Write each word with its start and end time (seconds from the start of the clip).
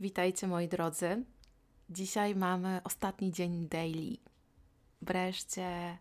Witajcie 0.00 0.46
moi 0.46 0.68
drodzy. 0.68 1.24
Dzisiaj 1.90 2.34
mamy 2.34 2.80
ostatni 2.84 3.32
dzień 3.32 3.68
daily. 3.68 4.16
Wreszcie, 5.02 5.98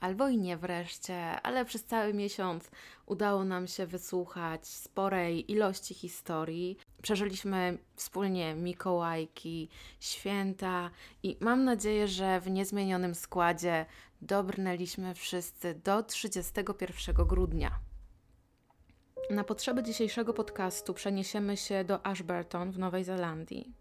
albo 0.00 0.28
i 0.28 0.38
nie 0.38 0.56
wreszcie, 0.56 1.40
ale 1.40 1.64
przez 1.64 1.84
cały 1.84 2.14
miesiąc 2.14 2.70
udało 3.06 3.44
nam 3.44 3.66
się 3.66 3.86
wysłuchać 3.86 4.66
sporej 4.66 5.52
ilości 5.52 5.94
historii. 5.94 6.76
Przeżyliśmy 7.02 7.78
wspólnie 7.96 8.54
Mikołajki, 8.54 9.68
święta 10.00 10.90
i 11.22 11.36
mam 11.40 11.64
nadzieję, 11.64 12.08
że 12.08 12.40
w 12.40 12.50
niezmienionym 12.50 13.14
składzie 13.14 13.86
dobrnęliśmy 14.22 15.14
wszyscy 15.14 15.74
do 15.74 16.02
31 16.02 17.26
grudnia. 17.26 17.85
Na 19.30 19.44
potrzeby 19.44 19.82
dzisiejszego 19.82 20.34
podcastu 20.34 20.94
przeniesiemy 20.94 21.56
się 21.56 21.84
do 21.84 22.06
Ashburton 22.06 22.70
w 22.70 22.78
Nowej 22.78 23.04
Zelandii. 23.04 23.72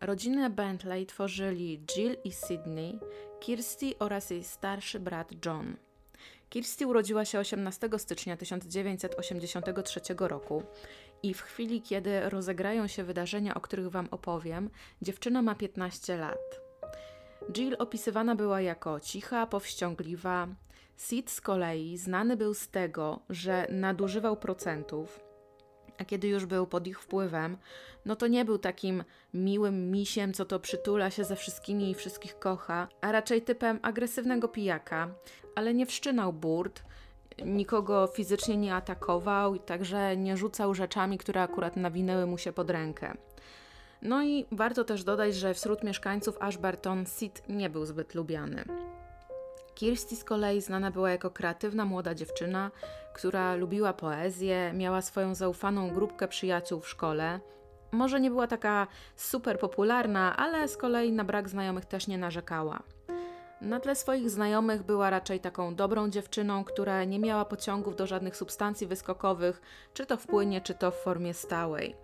Rodzinę 0.00 0.50
Bentley 0.50 1.06
tworzyli 1.06 1.80
Jill 1.86 2.16
i 2.24 2.32
Sydney, 2.32 2.98
Kirsty 3.40 3.94
oraz 3.98 4.30
jej 4.30 4.44
starszy 4.44 5.00
brat 5.00 5.46
John. 5.46 5.76
Kirsty 6.48 6.86
urodziła 6.86 7.24
się 7.24 7.38
18 7.38 7.88
stycznia 7.96 8.36
1983 8.36 10.00
roku 10.18 10.62
i 11.22 11.34
w 11.34 11.40
chwili, 11.42 11.82
kiedy 11.82 12.30
rozegrają 12.30 12.86
się 12.86 13.04
wydarzenia, 13.04 13.54
o 13.54 13.60
których 13.60 13.88
Wam 13.88 14.08
opowiem, 14.10 14.70
dziewczyna 15.02 15.42
ma 15.42 15.54
15 15.54 16.16
lat. 16.16 16.60
Jill 17.52 17.76
opisywana 17.78 18.34
była 18.34 18.60
jako 18.60 19.00
cicha, 19.00 19.46
powściągliwa, 19.46 20.48
Sid 20.98 21.30
z 21.30 21.40
kolei 21.40 21.96
znany 21.96 22.36
był 22.36 22.54
z 22.54 22.68
tego, 22.68 23.20
że 23.30 23.66
nadużywał 23.70 24.36
procentów, 24.36 25.20
a 25.98 26.04
kiedy 26.04 26.28
już 26.28 26.46
był 26.46 26.66
pod 26.66 26.86
ich 26.86 27.00
wpływem, 27.00 27.56
no 28.04 28.16
to 28.16 28.26
nie 28.26 28.44
był 28.44 28.58
takim 28.58 29.04
miłym 29.34 29.90
misiem, 29.90 30.32
co 30.32 30.44
to 30.44 30.60
przytula 30.60 31.10
się 31.10 31.24
ze 31.24 31.36
wszystkimi 31.36 31.90
i 31.90 31.94
wszystkich 31.94 32.38
kocha, 32.38 32.88
a 33.00 33.12
raczej 33.12 33.42
typem 33.42 33.78
agresywnego 33.82 34.48
pijaka, 34.48 35.14
ale 35.54 35.74
nie 35.74 35.86
wszczynał 35.86 36.32
burt, 36.32 36.82
nikogo 37.44 38.06
fizycznie 38.06 38.56
nie 38.56 38.74
atakował 38.74 39.58
także 39.58 40.16
nie 40.16 40.36
rzucał 40.36 40.74
rzeczami, 40.74 41.18
które 41.18 41.42
akurat 41.42 41.76
nawinęły 41.76 42.26
mu 42.26 42.38
się 42.38 42.52
pod 42.52 42.70
rękę. 42.70 43.16
No 44.02 44.22
i 44.22 44.46
warto 44.52 44.84
też 44.84 45.04
dodać, 45.04 45.34
że 45.34 45.54
wśród 45.54 45.84
mieszkańców 45.84 46.36
Ashburton 46.40 47.06
Sid 47.06 47.42
nie 47.48 47.70
był 47.70 47.86
zbyt 47.86 48.14
lubiany. 48.14 48.64
Kirsty 49.78 50.16
z 50.16 50.24
kolei 50.24 50.60
znana 50.60 50.90
była 50.90 51.10
jako 51.10 51.30
kreatywna 51.30 51.84
młoda 51.84 52.14
dziewczyna, 52.14 52.70
która 53.12 53.54
lubiła 53.54 53.92
poezję, 53.92 54.72
miała 54.74 55.02
swoją 55.02 55.34
zaufaną 55.34 55.90
grupkę 55.90 56.28
przyjaciół 56.28 56.80
w 56.80 56.88
szkole. 56.88 57.40
Może 57.92 58.20
nie 58.20 58.30
była 58.30 58.46
taka 58.46 58.86
super 59.16 59.58
popularna, 59.58 60.36
ale 60.36 60.68
z 60.68 60.76
kolei 60.76 61.12
na 61.12 61.24
brak 61.24 61.48
znajomych 61.48 61.84
też 61.84 62.06
nie 62.06 62.18
narzekała. 62.18 62.82
Na 63.60 63.80
tle 63.80 63.96
swoich 63.96 64.30
znajomych 64.30 64.82
była 64.82 65.10
raczej 65.10 65.40
taką 65.40 65.74
dobrą 65.74 66.10
dziewczyną, 66.10 66.64
która 66.64 67.04
nie 67.04 67.18
miała 67.18 67.44
pociągów 67.44 67.96
do 67.96 68.06
żadnych 68.06 68.36
substancji 68.36 68.86
wyskokowych, 68.86 69.60
czy 69.94 70.06
to 70.06 70.16
w 70.16 70.26
płynie, 70.26 70.60
czy 70.60 70.74
to 70.74 70.90
w 70.90 70.96
formie 70.96 71.34
stałej. 71.34 71.96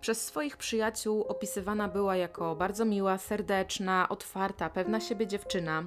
Przez 0.00 0.24
swoich 0.24 0.56
przyjaciół 0.56 1.22
opisywana 1.22 1.88
była 1.88 2.16
jako 2.16 2.56
bardzo 2.56 2.84
miła, 2.84 3.18
serdeczna, 3.18 4.08
otwarta, 4.08 4.70
pewna 4.70 5.00
siebie 5.00 5.26
dziewczyna. 5.26 5.84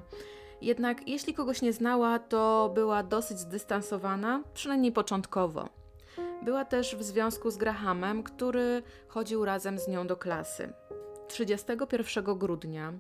Jednak 0.62 1.08
jeśli 1.08 1.34
kogoś 1.34 1.62
nie 1.62 1.74
znała, 1.74 2.20
to 2.20 2.72
była 2.74 3.04
dosyć 3.04 3.40
zdystansowana, 3.40 4.44
przynajmniej 4.54 4.92
początkowo. 4.92 5.70
Była 6.44 6.66
też 6.66 6.96
w 6.96 7.04
związku 7.04 7.52
z 7.52 7.58
Grahamem, 7.58 8.24
który 8.24 8.84
chodził 9.08 9.46
razem 9.46 9.80
z 9.80 9.88
nią 9.88 10.08
do 10.08 10.18
klasy. 10.18 10.74
31 11.28 12.38
grudnia 12.38 12.94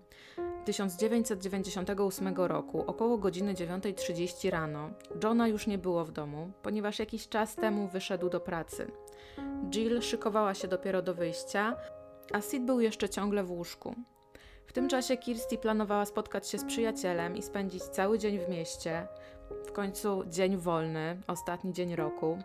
1998 0.65 2.35
roku, 2.35 2.83
około 2.87 3.17
godziny 3.17 3.53
9.30 3.53 4.49
rano, 4.49 4.89
Johna 5.23 5.47
już 5.47 5.67
nie 5.67 5.77
było 5.77 6.05
w 6.05 6.11
domu, 6.11 6.51
ponieważ 6.63 6.99
jakiś 6.99 7.29
czas 7.29 7.55
temu 7.55 7.87
wyszedł 7.87 8.29
do 8.29 8.39
pracy. 8.39 8.91
Jill 9.69 10.01
szykowała 10.01 10.53
się 10.53 10.67
dopiero 10.67 11.01
do 11.01 11.13
wyjścia, 11.13 11.75
a 12.33 12.41
Sid 12.41 12.65
był 12.65 12.79
jeszcze 12.79 13.09
ciągle 13.09 13.43
w 13.43 13.51
łóżku. 13.51 13.95
W 14.67 14.73
tym 14.73 14.89
czasie 14.89 15.17
Kirsty 15.17 15.57
planowała 15.57 16.05
spotkać 16.05 16.49
się 16.49 16.57
z 16.57 16.63
przyjacielem 16.63 17.37
i 17.37 17.41
spędzić 17.41 17.83
cały 17.83 18.19
dzień 18.19 18.39
w 18.39 18.49
mieście. 18.49 19.07
W 19.67 19.71
końcu 19.71 20.23
dzień 20.25 20.57
wolny, 20.57 21.21
ostatni 21.27 21.73
dzień 21.73 21.95
roku. 21.95 22.37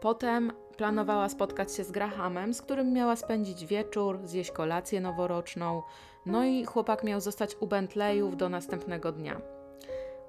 Potem 0.00 0.52
planowała 0.76 1.28
spotkać 1.28 1.74
się 1.74 1.84
z 1.84 1.90
Grahamem, 1.90 2.54
z 2.54 2.62
którym 2.62 2.92
miała 2.92 3.16
spędzić 3.16 3.66
wieczór, 3.66 4.20
zjeść 4.24 4.50
kolację 4.50 5.00
noworoczną. 5.00 5.82
No 6.26 6.44
i 6.44 6.64
chłopak 6.64 7.04
miał 7.04 7.20
zostać 7.20 7.56
u 7.60 7.66
Bentleyów 7.66 8.36
do 8.36 8.48
następnego 8.48 9.12
dnia. 9.12 9.57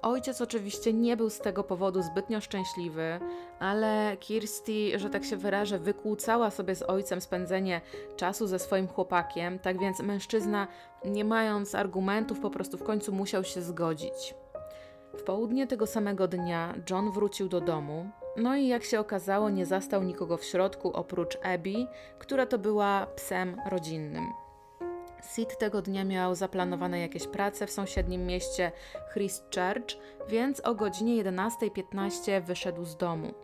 Ojciec 0.02 0.40
oczywiście 0.40 0.92
nie 0.92 1.16
był 1.16 1.30
z 1.30 1.38
tego 1.38 1.64
powodu 1.64 2.02
zbytnio 2.02 2.40
szczęśliwy, 2.40 3.20
ale 3.58 4.16
Kirsty, 4.20 4.98
że 4.98 5.10
tak 5.10 5.24
się 5.24 5.36
wyrażę, 5.36 5.78
wykłócała 5.78 6.50
sobie 6.50 6.74
z 6.74 6.82
ojcem 6.82 7.20
spędzenie 7.20 7.80
czasu 8.16 8.46
ze 8.46 8.58
swoim 8.58 8.88
chłopakiem, 8.88 9.58
tak 9.58 9.78
więc 9.78 10.00
mężczyzna, 10.00 10.66
nie 11.04 11.24
mając 11.24 11.74
argumentów, 11.74 12.40
po 12.40 12.50
prostu 12.50 12.78
w 12.78 12.84
końcu 12.84 13.12
musiał 13.12 13.44
się 13.44 13.62
zgodzić. 13.62 14.34
W 15.14 15.22
południe 15.22 15.66
tego 15.66 15.86
samego 15.86 16.28
dnia 16.28 16.74
John 16.90 17.10
wrócił 17.12 17.48
do 17.48 17.60
domu, 17.60 18.10
no 18.36 18.56
i 18.56 18.66
jak 18.66 18.84
się 18.84 19.00
okazało, 19.00 19.50
nie 19.50 19.66
zastał 19.66 20.02
nikogo 20.02 20.36
w 20.36 20.44
środku 20.44 20.92
oprócz 20.92 21.38
Abby, 21.42 21.86
która 22.18 22.46
to 22.46 22.58
była 22.58 23.06
psem 23.06 23.56
rodzinnym. 23.70 24.24
Sid 25.22 25.58
tego 25.58 25.82
dnia 25.82 26.04
miał 26.04 26.34
zaplanowane 26.34 27.00
jakieś 27.00 27.26
prace 27.26 27.66
w 27.66 27.70
sąsiednim 27.70 28.26
mieście 28.26 28.72
Christchurch, 29.12 29.96
więc 30.28 30.60
o 30.60 30.74
godzinie 30.74 31.24
11.15 31.24 32.42
wyszedł 32.42 32.84
z 32.84 32.96
domu. 32.96 33.34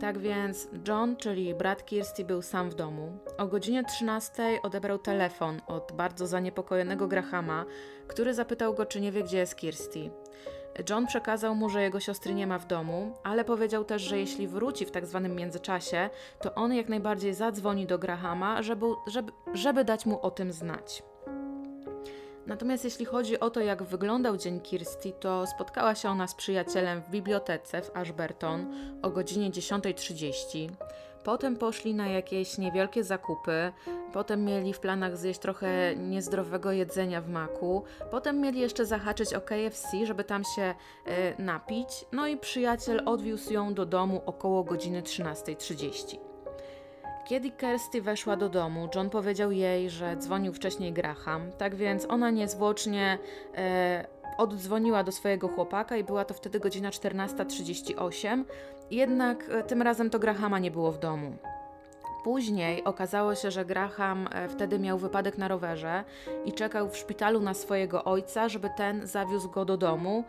Tak 0.00 0.18
więc 0.18 0.68
John, 0.88 1.16
czyli 1.16 1.54
brat 1.54 1.84
Kirsty, 1.84 2.24
był 2.24 2.42
sam 2.42 2.70
w 2.70 2.74
domu. 2.74 3.18
O 3.38 3.46
godzinie 3.46 3.84
13 3.84 4.58
odebrał 4.62 4.98
telefon 4.98 5.60
od 5.66 5.92
bardzo 5.92 6.26
zaniepokojonego 6.26 7.08
Grahama, 7.08 7.64
który 8.08 8.34
zapytał 8.34 8.74
go, 8.74 8.86
czy 8.86 9.00
nie 9.00 9.12
wie, 9.12 9.22
gdzie 9.22 9.38
jest 9.38 9.56
Kirsty. 9.56 10.10
John 10.90 11.06
przekazał 11.06 11.54
mu, 11.54 11.68
że 11.68 11.82
jego 11.82 12.00
siostry 12.00 12.34
nie 12.34 12.46
ma 12.46 12.58
w 12.58 12.66
domu, 12.66 13.18
ale 13.24 13.44
powiedział 13.44 13.84
też, 13.84 14.02
że 14.02 14.18
jeśli 14.18 14.48
wróci 14.48 14.86
w 14.86 14.90
tak 14.90 15.06
zwanym 15.06 15.36
międzyczasie, 15.36 16.10
to 16.40 16.54
on 16.54 16.74
jak 16.74 16.88
najbardziej 16.88 17.34
zadzwoni 17.34 17.86
do 17.86 17.98
Grahama, 17.98 18.62
żeby, 18.62 18.86
żeby, 19.06 19.32
żeby 19.54 19.84
dać 19.84 20.06
mu 20.06 20.20
o 20.20 20.30
tym 20.30 20.52
znać. 20.52 21.02
Natomiast 22.46 22.84
jeśli 22.84 23.04
chodzi 23.04 23.40
o 23.40 23.50
to, 23.50 23.60
jak 23.60 23.82
wyglądał 23.82 24.36
dzień 24.36 24.60
Kirsty, 24.60 25.12
to 25.20 25.46
spotkała 25.46 25.94
się 25.94 26.08
ona 26.08 26.26
z 26.26 26.34
przyjacielem 26.34 27.02
w 27.02 27.10
bibliotece 27.10 27.82
w 27.82 27.96
Ashburton 27.96 28.74
o 29.02 29.10
godzinie 29.10 29.50
10.30. 29.50 30.68
Potem 31.26 31.56
poszli 31.56 31.94
na 31.94 32.08
jakieś 32.08 32.58
niewielkie 32.58 33.04
zakupy, 33.04 33.72
potem 34.12 34.44
mieli 34.44 34.72
w 34.72 34.80
planach 34.80 35.16
zjeść 35.16 35.40
trochę 35.40 35.96
niezdrowego 35.96 36.72
jedzenia 36.72 37.20
w 37.20 37.28
maku, 37.28 37.84
potem 38.10 38.40
mieli 38.40 38.60
jeszcze 38.60 38.86
zahaczyć 38.86 39.34
o 39.34 39.40
KFC, 39.40 40.06
żeby 40.06 40.24
tam 40.24 40.42
się 40.56 40.74
y, 41.38 41.42
napić, 41.42 41.88
no 42.12 42.26
i 42.26 42.36
przyjaciel 42.36 43.02
odwiózł 43.06 43.52
ją 43.52 43.74
do 43.74 43.86
domu 43.86 44.22
około 44.26 44.64
godziny 44.64 45.02
13.30. 45.02 46.16
Kiedy 47.28 47.50
Kirsty 47.50 48.02
weszła 48.02 48.36
do 48.36 48.48
domu, 48.48 48.88
John 48.94 49.10
powiedział 49.10 49.52
jej, 49.52 49.90
że 49.90 50.16
dzwonił 50.16 50.52
wcześniej 50.52 50.92
Graham, 50.92 51.52
tak 51.52 51.74
więc 51.74 52.06
ona 52.08 52.30
niezwłocznie 52.30 53.18
e, 53.54 54.06
oddzwoniła 54.38 55.02
do 55.02 55.12
swojego 55.12 55.48
chłopaka 55.48 55.96
i 55.96 56.04
była 56.04 56.24
to 56.24 56.34
wtedy 56.34 56.60
godzina 56.60 56.90
14.38, 56.90 58.44
jednak 58.90 59.50
e, 59.50 59.62
tym 59.62 59.82
razem 59.82 60.10
to 60.10 60.18
Grahama 60.18 60.58
nie 60.58 60.70
było 60.70 60.92
w 60.92 60.98
domu. 60.98 61.36
Później 62.24 62.84
okazało 62.84 63.34
się, 63.34 63.50
że 63.50 63.64
Graham 63.64 64.28
e, 64.32 64.48
wtedy 64.48 64.78
miał 64.78 64.98
wypadek 64.98 65.38
na 65.38 65.48
rowerze 65.48 66.04
i 66.44 66.52
czekał 66.52 66.88
w 66.88 66.96
szpitalu 66.96 67.40
na 67.40 67.54
swojego 67.54 68.04
ojca, 68.04 68.48
żeby 68.48 68.70
ten 68.76 69.06
zawiózł 69.06 69.50
go 69.50 69.64
do 69.64 69.76
domu. 69.76 70.24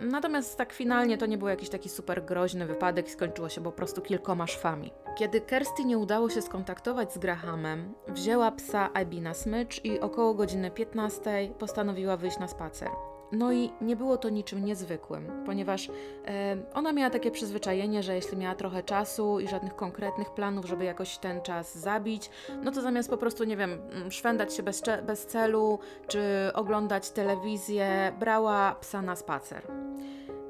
Natomiast 0.00 0.58
tak 0.58 0.72
finalnie 0.72 1.18
to 1.18 1.26
nie 1.26 1.38
był 1.38 1.48
jakiś 1.48 1.68
taki 1.68 1.88
super 1.88 2.24
groźny 2.24 2.66
wypadek 2.66 3.10
skończyło 3.10 3.48
się 3.48 3.60
po 3.60 3.72
prostu 3.72 4.02
kilkoma 4.02 4.46
szwami. 4.46 4.92
Kiedy 5.16 5.40
Kirsty 5.40 5.84
nie 5.84 5.98
udało 5.98 6.30
się 6.30 6.42
skontaktować 6.42 7.12
z 7.12 7.18
Grahamem, 7.18 7.94
wzięła 8.08 8.50
psa 8.50 8.92
Abby 8.94 9.20
na 9.20 9.34
smycz 9.34 9.84
i 9.84 10.00
około 10.00 10.34
godziny 10.34 10.70
15 10.70 11.50
postanowiła 11.58 12.16
wyjść 12.16 12.38
na 12.38 12.48
spacer. 12.48 12.88
No 13.32 13.52
i 13.52 13.70
nie 13.80 13.96
było 13.96 14.16
to 14.16 14.28
niczym 14.28 14.64
niezwykłym, 14.64 15.42
ponieważ 15.46 15.90
e, 16.26 16.56
ona 16.74 16.92
miała 16.92 17.10
takie 17.10 17.30
przyzwyczajenie, 17.30 18.02
że 18.02 18.14
jeśli 18.14 18.36
miała 18.36 18.54
trochę 18.54 18.82
czasu 18.82 19.40
i 19.40 19.48
żadnych 19.48 19.76
konkretnych 19.76 20.30
planów, 20.30 20.66
żeby 20.66 20.84
jakoś 20.84 21.18
ten 21.18 21.42
czas 21.42 21.78
zabić, 21.78 22.30
no 22.62 22.72
to 22.72 22.80
zamiast 22.80 23.10
po 23.10 23.16
prostu, 23.16 23.44
nie 23.44 23.56
wiem, 23.56 23.72
mm, 23.72 24.10
szwendać 24.10 24.54
się 24.54 24.62
bez, 24.62 24.82
bez 25.06 25.26
celu 25.26 25.78
czy 26.06 26.20
oglądać 26.54 27.10
telewizję, 27.10 28.12
brała 28.18 28.74
psa 28.74 29.02
na 29.02 29.16
spacer. 29.16 29.62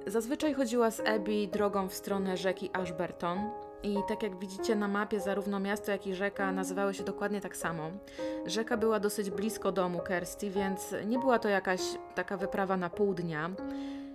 Zazwyczaj 0.07 0.55
chodziła 0.55 0.91
z 0.91 1.01
Abby 1.01 1.49
drogą 1.53 1.89
w 1.89 1.95
stronę 1.95 2.37
rzeki 2.37 2.71
Ashburton, 2.73 3.39
I 3.83 3.97
tak 4.09 4.23
jak 4.23 4.39
widzicie 4.39 4.77
na 4.77 4.89
mapie, 4.89 5.21
zarówno 5.21 5.61
miasto, 5.61 5.91
jak 5.91 6.07
i 6.07 6.15
rzeka 6.15 6.53
nazywały 6.53 6.95
się 6.95 7.05
dokładnie 7.05 7.41
tak 7.41 7.57
samo. 7.57 7.91
Rzeka 8.47 8.77
była 8.77 9.01
dosyć 9.01 9.31
blisko 9.31 9.73
domu 9.73 10.01
Kirsty, 10.09 10.51
więc 10.51 10.95
nie 11.07 11.19
była 11.19 11.39
to 11.39 11.49
jakaś 11.49 11.81
taka 12.15 12.37
wyprawa 12.37 12.77
na 12.77 12.91
pół 12.91 13.15
dnia. 13.15 13.51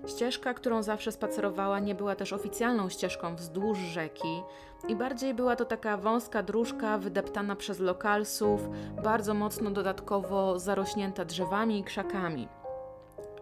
Ścieżka, 0.07 0.54
którą 0.54 0.83
zawsze 0.83 1.12
spacerowała, 1.12 1.80
nie 1.80 1.95
była 1.95 2.15
też 2.15 2.33
oficjalną 2.33 2.89
ścieżką 2.89 3.36
wzdłuż 3.36 3.77
rzeki 3.77 4.44
i 4.88 4.95
bardziej 4.95 5.33
była 5.33 5.56
to 5.56 5.65
taka 5.65 5.98
wąska 5.98 6.44
dróżka 6.44 6.98
wydeptana 6.98 7.56
przez 7.56 7.80
lokalsów, 7.80 8.69
bardzo 9.04 9.33
mocno 9.33 9.71
dodatkowo 9.71 10.60
zarośnięta 10.60 11.25
drzewami 11.25 11.80
i 11.80 11.83
krzakami. 11.83 12.48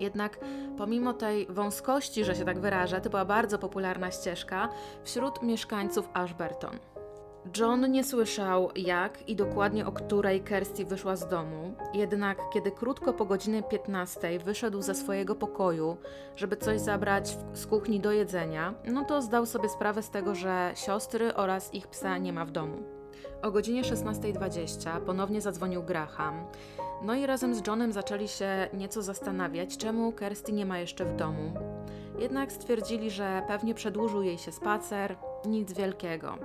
Jednak 0.01 0.39
pomimo 0.77 1.13
tej 1.13 1.47
wąskości, 1.47 2.25
że 2.25 2.35
się 2.35 2.45
tak 2.45 2.59
wyrażę, 2.59 3.01
to 3.01 3.09
była 3.09 3.25
bardzo 3.25 3.59
popularna 3.59 4.11
ścieżka 4.11 4.69
wśród 5.03 5.43
mieszkańców 5.43 6.09
Ashburton. 6.13 6.79
John 7.57 7.91
nie 7.91 8.03
słyszał 8.03 8.69
jak 8.75 9.29
i 9.29 9.35
dokładnie 9.35 9.85
o 9.85 9.91
której 9.91 10.43
Kirsty 10.43 10.85
wyszła 10.85 11.15
z 11.15 11.27
domu, 11.27 11.75
jednak 11.93 12.37
kiedy 12.53 12.71
krótko 12.71 13.13
po 13.13 13.25
godzinie 13.25 13.63
15 13.63 14.39
wyszedł 14.39 14.81
ze 14.81 14.95
swojego 14.95 15.35
pokoju, 15.35 15.97
żeby 16.35 16.57
coś 16.57 16.79
zabrać 16.79 17.37
z 17.53 17.65
kuchni 17.65 17.99
do 17.99 18.11
jedzenia, 18.11 18.73
no 18.85 19.05
to 19.05 19.21
zdał 19.21 19.45
sobie 19.45 19.69
sprawę 19.69 20.03
z 20.03 20.09
tego, 20.09 20.35
że 20.35 20.71
siostry 20.75 21.35
oraz 21.35 21.73
ich 21.73 21.87
psa 21.87 22.17
nie 22.17 22.33
ma 22.33 22.45
w 22.45 22.51
domu. 22.51 23.00
O 23.41 23.51
godzinie 23.51 23.81
16.20 23.83 25.01
ponownie 25.01 25.41
zadzwonił 25.41 25.83
Graham. 25.83 26.45
No 27.01 27.15
i 27.15 27.25
razem 27.25 27.55
z 27.55 27.67
Johnem 27.67 27.93
zaczęli 27.93 28.27
się 28.27 28.67
nieco 28.73 29.01
zastanawiać, 29.01 29.77
czemu 29.77 30.11
Kirsty 30.11 30.51
nie 30.51 30.65
ma 30.65 30.79
jeszcze 30.79 31.05
w 31.05 31.15
domu. 31.15 31.53
Jednak 32.19 32.51
stwierdzili, 32.51 33.11
że 33.11 33.41
pewnie 33.47 33.73
przedłużył 33.73 34.21
jej 34.21 34.37
się 34.37 34.51
spacer, 34.51 35.15
nic 35.45 35.73
wielkiego. 35.73 36.37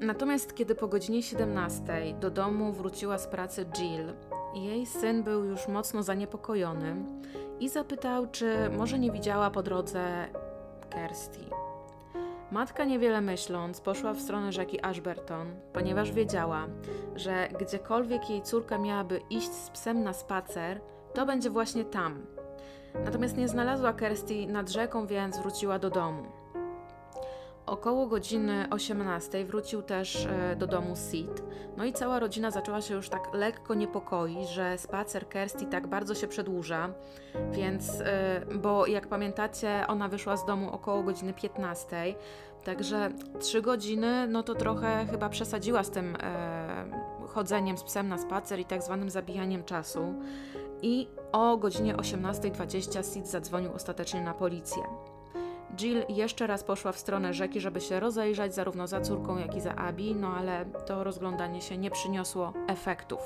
Natomiast 0.00 0.54
kiedy 0.54 0.74
po 0.74 0.88
godzinie 0.88 1.22
17 1.22 2.14
do 2.20 2.30
domu 2.30 2.72
wróciła 2.72 3.18
z 3.18 3.26
pracy 3.26 3.64
Jill, 3.64 4.12
jej 4.54 4.86
syn 4.86 5.22
był 5.22 5.44
już 5.44 5.68
mocno 5.68 6.02
zaniepokojony 6.02 6.96
i 7.60 7.68
zapytał, 7.68 8.26
czy 8.26 8.70
może 8.76 8.98
nie 8.98 9.10
widziała 9.10 9.50
po 9.50 9.62
drodze 9.62 10.28
Kirsty. 10.90 11.63
Matka 12.54 12.84
niewiele 12.84 13.20
myśląc 13.20 13.80
poszła 13.80 14.12
w 14.12 14.20
stronę 14.20 14.52
rzeki 14.52 14.84
Ashburton, 14.84 15.46
ponieważ 15.72 16.12
wiedziała, 16.12 16.66
że 17.16 17.48
gdziekolwiek 17.60 18.30
jej 18.30 18.42
córka 18.42 18.78
miałaby 18.78 19.20
iść 19.30 19.52
z 19.52 19.70
psem 19.70 20.02
na 20.02 20.12
spacer, 20.12 20.80
to 21.14 21.26
będzie 21.26 21.50
właśnie 21.50 21.84
tam. 21.84 22.26
Natomiast 23.04 23.36
nie 23.36 23.48
znalazła 23.48 23.92
Kirsty 23.92 24.46
nad 24.46 24.70
rzeką, 24.70 25.06
więc 25.06 25.38
wróciła 25.38 25.78
do 25.78 25.90
domu. 25.90 26.22
Około 27.66 28.06
godziny 28.06 28.66
18 28.70 29.44
wrócił 29.44 29.82
też 29.82 30.26
e, 30.26 30.56
do 30.56 30.66
domu 30.66 30.96
Sid. 30.96 31.42
No 31.76 31.84
i 31.84 31.92
cała 31.92 32.18
rodzina 32.18 32.50
zaczęła 32.50 32.80
się 32.80 32.94
już 32.94 33.08
tak 33.08 33.34
lekko 33.34 33.74
niepokoić, 33.74 34.48
że 34.48 34.78
spacer 34.78 35.28
Kirsty 35.28 35.66
tak 35.66 35.86
bardzo 35.86 36.14
się 36.14 36.26
przedłuża. 36.28 36.88
Więc, 37.52 38.00
e, 38.00 38.40
bo 38.54 38.86
jak 38.86 39.06
pamiętacie, 39.06 39.84
ona 39.88 40.08
wyszła 40.08 40.36
z 40.36 40.44
domu 40.44 40.72
około 40.72 41.02
godziny 41.02 41.32
15. 41.32 42.14
Także 42.64 43.10
3 43.40 43.62
godziny, 43.62 44.26
no 44.28 44.42
to 44.42 44.54
trochę 44.54 45.06
chyba 45.10 45.28
przesadziła 45.28 45.84
z 45.84 45.90
tym 45.90 46.16
e, 46.20 47.26
chodzeniem 47.26 47.78
z 47.78 47.82
psem 47.82 48.08
na 48.08 48.18
spacer 48.18 48.60
i 48.60 48.64
tak 48.64 48.82
zwanym 48.82 49.10
zabijaniem 49.10 49.64
czasu. 49.64 50.14
I 50.82 51.08
o 51.32 51.56
godzinie 51.56 51.96
18.20 51.96 53.12
Sid 53.14 53.26
zadzwonił 53.26 53.72
ostatecznie 53.72 54.22
na 54.22 54.34
policję. 54.34 54.82
Jill 55.76 56.04
jeszcze 56.08 56.46
raz 56.46 56.64
poszła 56.64 56.92
w 56.92 56.98
stronę 56.98 57.34
rzeki, 57.34 57.60
żeby 57.60 57.80
się 57.80 58.00
rozejrzeć 58.00 58.54
zarówno 58.54 58.86
za 58.86 59.00
córką, 59.00 59.38
jak 59.38 59.56
i 59.56 59.60
za 59.60 59.74
Abby, 59.74 60.14
no 60.14 60.28
ale 60.28 60.64
to 60.86 61.04
rozglądanie 61.04 61.60
się 61.60 61.78
nie 61.78 61.90
przyniosło 61.90 62.52
efektów. 62.68 63.20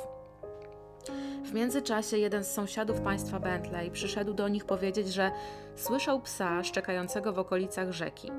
W 1.45 1.55
międzyczasie 1.55 2.19
jeden 2.19 2.45
z 2.45 2.53
sąsiadów 2.53 3.01
państwa 3.01 3.41
Bentley 3.41 3.91
przyszedł 3.91 4.35
do 4.35 4.49
nich 4.49 4.65
powiedzieć, 4.65 5.09
że 5.09 5.31
słyszał 5.77 6.21
psa 6.21 6.65
szczekającego 6.65 7.33
w 7.33 7.39
okolicach 7.39 7.93
rzeki. 7.93 8.31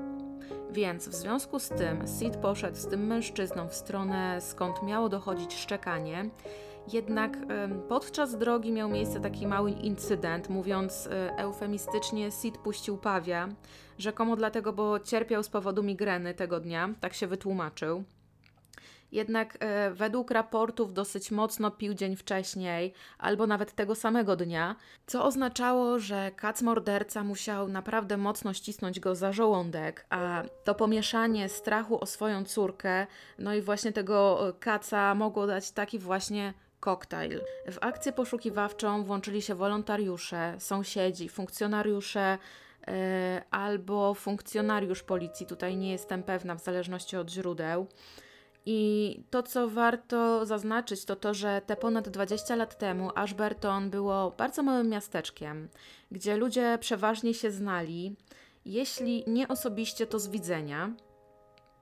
Więc 0.70 1.08
w 1.08 1.14
związku 1.14 1.58
z 1.58 1.68
tym 1.68 2.08
Sid 2.08 2.36
poszedł 2.36 2.76
z 2.76 2.86
tym 2.86 3.06
mężczyzną 3.06 3.68
w 3.68 3.74
stronę, 3.74 4.40
skąd 4.40 4.82
miało 4.82 5.08
dochodzić 5.08 5.54
szczekanie. 5.54 6.30
Jednak 6.92 7.36
podczas 7.88 8.38
drogi 8.38 8.72
miał 8.72 8.88
miejsce 8.88 9.20
taki 9.20 9.46
mały 9.46 9.70
incydent, 9.70 10.48
mówiąc 10.48 11.06
e, 11.06 11.36
eufemistycznie, 11.36 12.30
Sid 12.30 12.58
puścił 12.58 12.98
pawia, 12.98 13.48
rzekomo 13.98 14.36
dlatego, 14.36 14.72
bo 14.72 15.00
cierpiał 15.00 15.42
z 15.42 15.48
powodu 15.48 15.82
migreny 15.82 16.34
tego 16.34 16.60
dnia, 16.60 16.94
tak 17.00 17.14
się 17.14 17.26
wytłumaczył. 17.26 18.04
Jednak 19.12 19.56
e, 19.60 19.90
według 19.90 20.30
raportów 20.30 20.92
dosyć 20.92 21.30
mocno 21.30 21.70
pił 21.70 21.94
dzień 21.94 22.16
wcześniej, 22.16 22.92
albo 23.18 23.46
nawet 23.46 23.72
tego 23.72 23.94
samego 23.94 24.36
dnia, 24.36 24.76
co 25.06 25.24
oznaczało, 25.24 25.98
że 25.98 26.30
kac 26.36 26.62
morderca 26.62 27.24
musiał 27.24 27.68
naprawdę 27.68 28.16
mocno 28.16 28.54
ścisnąć 28.54 29.00
go 29.00 29.14
za 29.14 29.32
żołądek, 29.32 30.06
a 30.10 30.42
to 30.64 30.74
pomieszanie 30.74 31.48
strachu 31.48 32.00
o 32.00 32.06
swoją 32.06 32.44
córkę, 32.44 33.06
no 33.38 33.54
i 33.54 33.62
właśnie 33.62 33.92
tego 33.92 34.48
e, 34.48 34.52
kaca 34.52 35.14
mogło 35.14 35.46
dać 35.46 35.70
taki 35.70 35.98
właśnie 35.98 36.54
koktajl. 36.80 37.40
W 37.70 37.78
akcję 37.80 38.12
poszukiwawczą 38.12 39.04
włączyli 39.04 39.42
się 39.42 39.54
wolontariusze, 39.54 40.54
sąsiedzi, 40.58 41.28
funkcjonariusze 41.28 42.38
e, 42.88 43.42
albo 43.50 44.14
funkcjonariusz 44.14 45.02
policji, 45.02 45.46
tutaj 45.46 45.76
nie 45.76 45.92
jestem 45.92 46.22
pewna 46.22 46.54
w 46.54 46.64
zależności 46.64 47.16
od 47.16 47.30
źródeł. 47.30 47.86
I 48.66 49.22
to, 49.30 49.42
co 49.42 49.68
warto 49.68 50.46
zaznaczyć, 50.46 51.04
to 51.04 51.16
to, 51.16 51.34
że 51.34 51.62
te 51.66 51.76
ponad 51.76 52.08
20 52.08 52.56
lat 52.56 52.78
temu 52.78 53.10
Ashburton 53.14 53.90
było 53.90 54.30
bardzo 54.30 54.62
małym 54.62 54.88
miasteczkiem, 54.88 55.68
gdzie 56.10 56.36
ludzie 56.36 56.78
przeważnie 56.80 57.34
się 57.34 57.50
znali, 57.50 58.16
jeśli 58.64 59.24
nie 59.26 59.48
osobiście, 59.48 60.06
to 60.06 60.18
z 60.18 60.28
widzenia. 60.28 60.92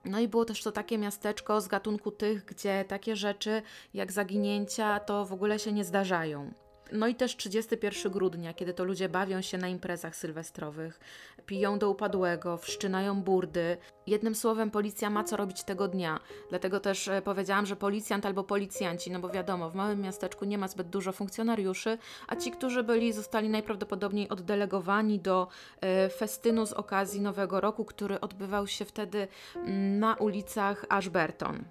No 0.08 0.20
i 0.20 0.28
było 0.28 0.44
też 0.44 0.62
to 0.62 0.72
takie 0.72 0.99
miasteczko 0.99 1.60
z 1.60 1.69
gatunku 1.69 2.10
tych, 2.10 2.44
gdzie 2.44 2.84
takie 2.88 3.16
rzeczy 3.16 3.62
jak 3.94 4.12
zaginięcia 4.12 5.00
to 5.00 5.25
w 5.26 5.32
ogóle 5.32 5.58
się 5.58 5.72
nie 5.72 5.84
zdarzają. 5.84 6.52
No 6.93 7.06
i 7.06 7.14
też 7.14 7.37
31 7.37 8.12
grudnia, 8.12 8.55
kiedy 8.55 8.75
to 8.75 8.84
ludzie 8.84 9.08
bawią 9.08 9.43
się 9.43 9.58
na 9.58 9.69
imprezach 9.69 10.16
sylwestrowych, 10.16 11.00
piją 11.49 11.79
do 11.79 11.91
upadłego, 11.91 12.56
wszczynają 12.56 13.23
burdy. 13.23 13.77
Jednym 14.06 14.35
słowem, 14.35 14.71
policja 14.71 15.11
ma 15.11 15.25
co 15.25 15.37
robić 15.37 15.65
tego 15.65 15.89
dnia. 15.89 16.21
Dlatego 16.50 16.81
też 16.81 17.09
e, 17.09 17.23
powiedziałam, 17.23 17.67
że 17.67 17.77
policjant 17.77 18.27
albo 18.27 18.45
policjanci, 18.45 19.11
no 19.11 19.21
bo 19.21 19.29
wiadomo, 19.29 19.71
w 19.71 19.75
małym 19.75 20.00
miasteczku 20.00 20.45
nie 20.45 20.59
ma 20.59 20.69
zbyt 20.69 20.89
dużo 20.89 21.12
funkcjonariuszy, 21.12 21.99
a 22.29 22.37
ci, 22.37 22.50
którzy 22.50 22.83
byli, 22.83 23.12
zostali 23.12 23.49
najprawdopodobniej 23.49 24.28
oddelegowani 24.28 25.21
do 25.21 25.49
e, 25.81 26.09
festynu 26.09 26.67
z 26.67 26.73
okazji 26.73 27.21
Nowego 27.21 27.61
Roku, 27.61 27.85
który 27.85 28.21
odbywał 28.21 28.67
się 28.67 28.85
wtedy 28.85 29.28
mm, 29.57 29.99
na 29.99 30.14
ulicach 30.14 30.85
Ashburton. 30.88 31.64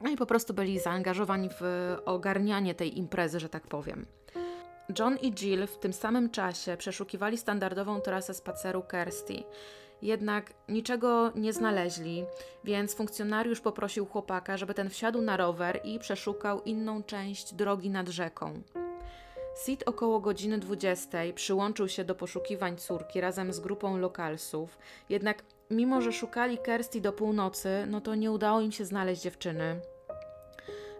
No 0.00 0.10
i 0.10 0.16
po 0.16 0.26
prostu 0.26 0.54
byli 0.54 0.78
zaangażowani 0.78 1.48
w 1.60 1.62
ogarnianie 2.04 2.74
tej 2.74 2.98
imprezy, 2.98 3.40
że 3.40 3.48
tak 3.48 3.66
powiem. 3.66 4.17
John 4.98 5.16
i 5.22 5.32
Jill 5.32 5.66
w 5.66 5.78
tym 5.78 5.92
samym 5.92 6.30
czasie 6.30 6.76
przeszukiwali 6.76 7.38
standardową 7.38 8.00
trasę 8.00 8.34
spaceru 8.34 8.82
Kirsty. 8.82 9.42
Jednak 10.02 10.54
niczego 10.68 11.32
nie 11.34 11.52
znaleźli, 11.52 12.24
więc 12.64 12.94
funkcjonariusz 12.94 13.60
poprosił 13.60 14.06
chłopaka, 14.06 14.56
żeby 14.56 14.74
ten 14.74 14.90
wsiadł 14.90 15.20
na 15.22 15.36
rower 15.36 15.80
i 15.84 15.98
przeszukał 15.98 16.62
inną 16.62 17.02
część 17.02 17.54
drogi 17.54 17.90
nad 17.90 18.08
rzeką. 18.08 18.62
Sid 19.64 19.82
około 19.86 20.20
godziny 20.20 20.58
20 20.58 21.18
przyłączył 21.34 21.88
się 21.88 22.04
do 22.04 22.14
poszukiwań 22.14 22.76
córki 22.76 23.20
razem 23.20 23.52
z 23.52 23.60
grupą 23.60 23.98
lokalsów, 23.98 24.78
jednak 25.08 25.42
mimo, 25.70 26.00
że 26.00 26.12
szukali 26.12 26.58
Kirsty 26.58 27.00
do 27.00 27.12
północy, 27.12 27.68
no 27.88 28.00
to 28.00 28.14
nie 28.14 28.30
udało 28.30 28.60
im 28.60 28.72
się 28.72 28.84
znaleźć 28.84 29.22
dziewczyny. 29.22 29.80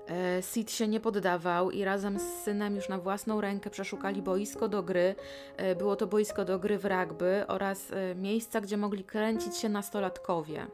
E, 0.09 0.43
Sid 0.43 0.71
się 0.71 0.89
nie 0.89 1.01
poddawał 1.01 1.71
i 1.71 1.85
razem 1.85 2.19
z 2.19 2.43
synem 2.45 2.77
już 2.77 2.89
na 2.89 2.99
własną 2.99 3.41
rękę 3.41 3.71
przeszukali 3.71 4.23
boisko 4.23 4.69
do 4.69 4.83
gry. 4.83 5.15
E, 5.57 5.75
Było 5.75 5.97
to 5.97 6.07
boisko 6.07 6.45
do 6.45 6.59
gry 6.59 6.79
w 6.79 6.85
rugby 6.85 7.45
oraz 7.49 7.91
e, 7.93 8.15
miejsca, 8.15 8.61
gdzie 8.61 8.77
mogli 8.77 9.05
kręcić 9.05 9.57
się 9.57 9.69
nastolatkowie. 9.69 10.67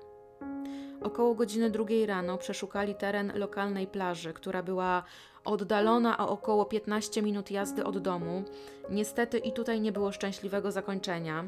Około 1.02 1.34
godziny 1.34 1.70
drugiej 1.70 2.06
rano 2.06 2.38
przeszukali 2.38 2.94
teren 2.94 3.32
lokalnej 3.34 3.86
plaży, 3.86 4.32
która 4.32 4.62
była 4.62 5.02
oddalona 5.44 6.18
o 6.18 6.28
około 6.28 6.64
15 6.64 7.22
minut 7.22 7.50
jazdy 7.50 7.84
od 7.84 7.98
domu. 7.98 8.44
Niestety 8.90 9.38
i 9.38 9.52
tutaj 9.52 9.80
nie 9.80 9.92
było 9.92 10.12
szczęśliwego 10.12 10.72
zakończenia. 10.72 11.44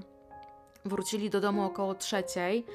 Wrócili 0.88 1.30
do 1.30 1.40
domu 1.40 1.64
około 1.64 1.94
trzeciej, 1.94 2.66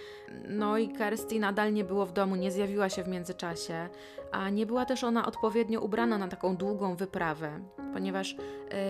no 0.47 0.77
i 0.77 0.89
Kirsty 0.89 1.39
nadal 1.39 1.73
nie 1.73 1.83
było 1.83 2.05
w 2.05 2.11
domu, 2.13 2.35
nie 2.35 2.51
zjawiła 2.51 2.89
się 2.89 3.03
w 3.03 3.07
międzyczasie, 3.07 3.89
a 4.31 4.49
nie 4.49 4.65
była 4.65 4.85
też 4.85 5.03
ona 5.03 5.25
odpowiednio 5.25 5.81
ubrana 5.81 6.17
na 6.17 6.27
taką 6.27 6.55
długą 6.55 6.95
wyprawę. 6.95 7.59
ponieważ 7.93 8.31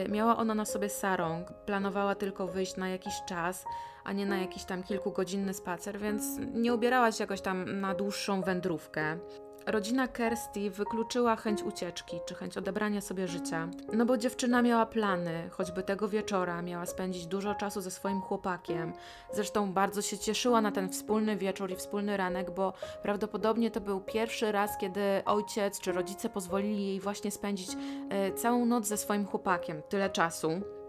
y, 0.06 0.10
miała 0.10 0.38
ona 0.38 0.56
na 0.56 0.66
sobie 0.66 0.90
sarong, 0.90 1.48
planowała 1.66 2.16
tylko 2.16 2.48
wyjść 2.48 2.78
na 2.78 2.90
jakiś 2.90 3.13
czas, 3.28 3.66
a 4.04 4.13
nie 4.13 4.25
na 4.25 4.38
jakiś 4.38 4.63
tam 4.63 4.84
kilkugodzinny 4.84 5.54
spacer, 5.54 6.00
więc 6.00 6.24
nie 6.54 6.74
ubierała 6.74 7.12
się 7.12 7.24
jakoś 7.24 7.42
tam 7.42 7.80
na 7.82 7.96
dłuższą 7.96 8.42
wędrówkę. 8.42 9.18
Rodzina 9.65 10.08
Kirsty 10.08 10.72
wykluczyła 10.72 11.36
chęć 11.36 11.63
ucieczki 11.63 12.20
czy 12.25 12.36
chęć 12.36 12.58
odebrania 12.58 13.01
sobie 13.01 13.27
życia, 13.27 13.68
no 13.94 14.06
bo 14.06 14.18
dziewczyna 14.18 14.62
miała 14.62 14.86
plany, 14.86 15.50
choćby 15.51 15.84
tego 15.84 16.10
wieczora 16.10 16.62
miała 16.62 16.86
spędzić 16.86 17.27
dużo 17.27 17.56
czasu 17.56 17.82
ze 17.82 17.91
swoim 17.91 18.22
chłopakiem. 18.22 18.94
Zresztą 19.34 19.74
bardzo 19.74 20.01
się 20.01 20.18
cieszyła 20.18 20.62
na 20.62 20.72
ten 20.72 20.89
wspólny 20.89 21.38
wieczór 21.38 21.72
i 21.72 21.75
wspólny 21.75 22.18
ranek, 22.18 22.51
bo 22.51 22.74
prawdopodobnie 23.03 23.72
to 23.72 23.82
był 23.82 24.01
pierwszy 24.01 24.51
raz, 24.51 24.77
kiedy 24.77 25.01
ojciec 25.25 25.80
czy 25.80 25.91
rodzice 25.91 26.30
pozwolili 26.30 26.88
jej 26.88 27.00
właśnie 27.00 27.32
spędzić 27.32 27.70
e, 28.10 28.34
całą 28.34 28.65
noc 28.65 28.86
ze 28.88 28.98
swoim 28.98 29.25
chłopakiem, 29.25 29.82
tyle 29.89 30.10
czasu. 30.10 30.81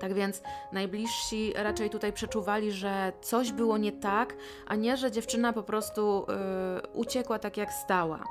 Tak 0.00 0.14
więc 0.14 0.42
najbliżsi 0.72 1.52
raczej 1.56 1.90
tutaj 1.90 2.12
przeczuwali, 2.12 2.72
że 2.72 3.12
coś 3.20 3.52
było 3.52 3.78
nie 3.78 3.92
tak, 3.92 4.36
a 4.66 4.74
nie, 4.74 4.96
że 4.96 5.10
dziewczyna 5.10 5.52
po 5.52 5.62
prostu 5.62 6.26
yy, 6.28 6.90
uciekła 6.92 7.38
tak 7.38 7.56
jak 7.56 7.72
stała. 7.72 8.24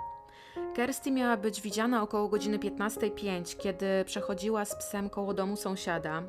Kirsty 0.75 1.11
miała 1.11 1.37
być 1.37 1.61
widziana 1.61 2.03
około 2.03 2.27
godziny 2.27 2.59
15.05, 2.59 3.57
kiedy 3.57 4.05
przechodziła 4.05 4.65
z 4.65 4.75
psem 4.75 5.09
koło 5.09 5.33
domu 5.33 5.55
sąsiada. 5.55 6.23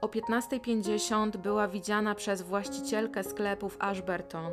O 0.00 0.06
15.50 0.06 1.36
była 1.36 1.68
widziana 1.68 2.14
przez 2.14 2.42
właścicielkę 2.42 3.24
sklepów 3.24 3.76
Ashburton. 3.80 4.52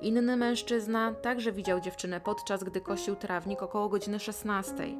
Inny 0.00 0.36
mężczyzna 0.36 1.14
także 1.22 1.52
widział 1.52 1.80
dziewczynę 1.80 2.20
podczas 2.20 2.64
gdy 2.64 2.80
kosił 2.80 3.16
trawnik 3.16 3.62
około 3.62 3.88
godziny 3.88 4.18
16.00. 4.18 4.96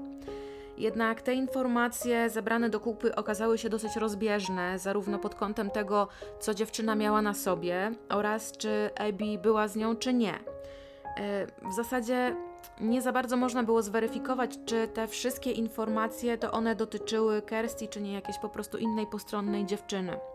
Jednak 0.80 1.22
te 1.22 1.34
informacje 1.34 2.30
zebrane 2.30 2.70
do 2.70 2.80
kupy 2.80 3.14
okazały 3.14 3.58
się 3.58 3.68
dosyć 3.68 3.96
rozbieżne, 3.96 4.78
zarówno 4.78 5.18
pod 5.18 5.34
kątem 5.34 5.70
tego, 5.70 6.08
co 6.38 6.54
dziewczyna 6.54 6.94
miała 6.94 7.22
na 7.22 7.34
sobie, 7.34 7.92
oraz 8.08 8.52
czy 8.52 8.90
Abby 8.96 9.38
była 9.38 9.68
z 9.68 9.76
nią, 9.76 9.96
czy 9.96 10.14
nie. 10.14 10.34
E, 10.34 11.46
w 11.46 11.74
zasadzie 11.76 12.36
nie 12.80 13.02
za 13.02 13.12
bardzo 13.12 13.36
można 13.36 13.62
było 13.62 13.82
zweryfikować, 13.82 14.50
czy 14.66 14.88
te 14.88 15.06
wszystkie 15.06 15.52
informacje 15.52 16.38
to 16.38 16.52
one 16.52 16.74
dotyczyły 16.74 17.42
Kirsty, 17.42 17.88
czy 17.88 18.00
nie 18.00 18.12
jakiejś 18.12 18.38
po 18.38 18.48
prostu 18.48 18.78
innej 18.78 19.06
postronnej 19.06 19.66
dziewczyny. 19.66 20.29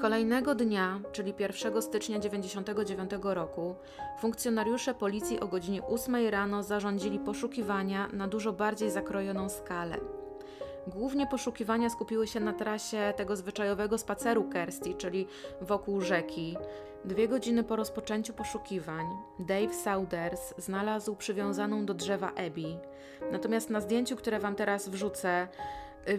Kolejnego 0.00 0.54
dnia, 0.54 1.00
czyli 1.12 1.34
1 1.38 1.82
stycznia 1.82 2.18
1999 2.18 3.10
roku, 3.22 3.74
funkcjonariusze 4.20 4.94
policji 4.94 5.40
o 5.40 5.46
godzinie 5.48 5.82
8 5.82 6.28
rano 6.28 6.62
zarządzili 6.62 7.18
poszukiwania 7.18 8.08
na 8.12 8.28
dużo 8.28 8.52
bardziej 8.52 8.90
zakrojoną 8.90 9.48
skalę. 9.48 9.96
Głównie 10.86 11.26
poszukiwania 11.26 11.90
skupiły 11.90 12.26
się 12.26 12.40
na 12.40 12.52
trasie 12.52 13.12
tego 13.16 13.36
zwyczajowego 13.36 13.98
spaceru 13.98 14.44
Kirsty, 14.44 14.94
czyli 14.94 15.26
wokół 15.60 16.00
rzeki. 16.00 16.56
Dwie 17.04 17.28
godziny 17.28 17.64
po 17.64 17.76
rozpoczęciu 17.76 18.32
poszukiwań, 18.32 19.06
Dave 19.38 19.74
Saunders 19.74 20.54
znalazł 20.58 21.16
przywiązaną 21.16 21.86
do 21.86 21.94
drzewa 21.94 22.28
Abby. 22.28 22.78
Natomiast 23.32 23.70
na 23.70 23.80
zdjęciu, 23.80 24.16
które 24.16 24.38
Wam 24.38 24.54
teraz 24.54 24.88
wrzucę, 24.88 25.48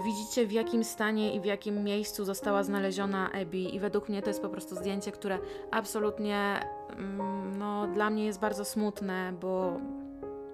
widzicie 0.06 0.48
w 0.48 0.52
jakim 0.52 0.84
stanie 0.84 1.36
i 1.36 1.40
w 1.40 1.46
jakim 1.46 1.84
miejscu 1.84 2.26
została 2.26 2.64
znaleziona 2.64 3.32
Abby 3.32 3.58
i 3.58 3.80
według 3.80 4.10
mnie 4.10 4.22
to 4.22 4.30
jest 4.30 4.42
po 4.42 4.50
prostu 4.50 4.76
zdjęcie, 4.76 5.12
które 5.12 5.40
absolutnie 5.72 6.60
mm, 6.90 7.58
no, 7.58 7.88
dla 7.88 8.10
mnie 8.10 8.26
jest 8.26 8.40
bardzo 8.40 8.66
smutne, 8.66 9.34
bo 9.42 9.80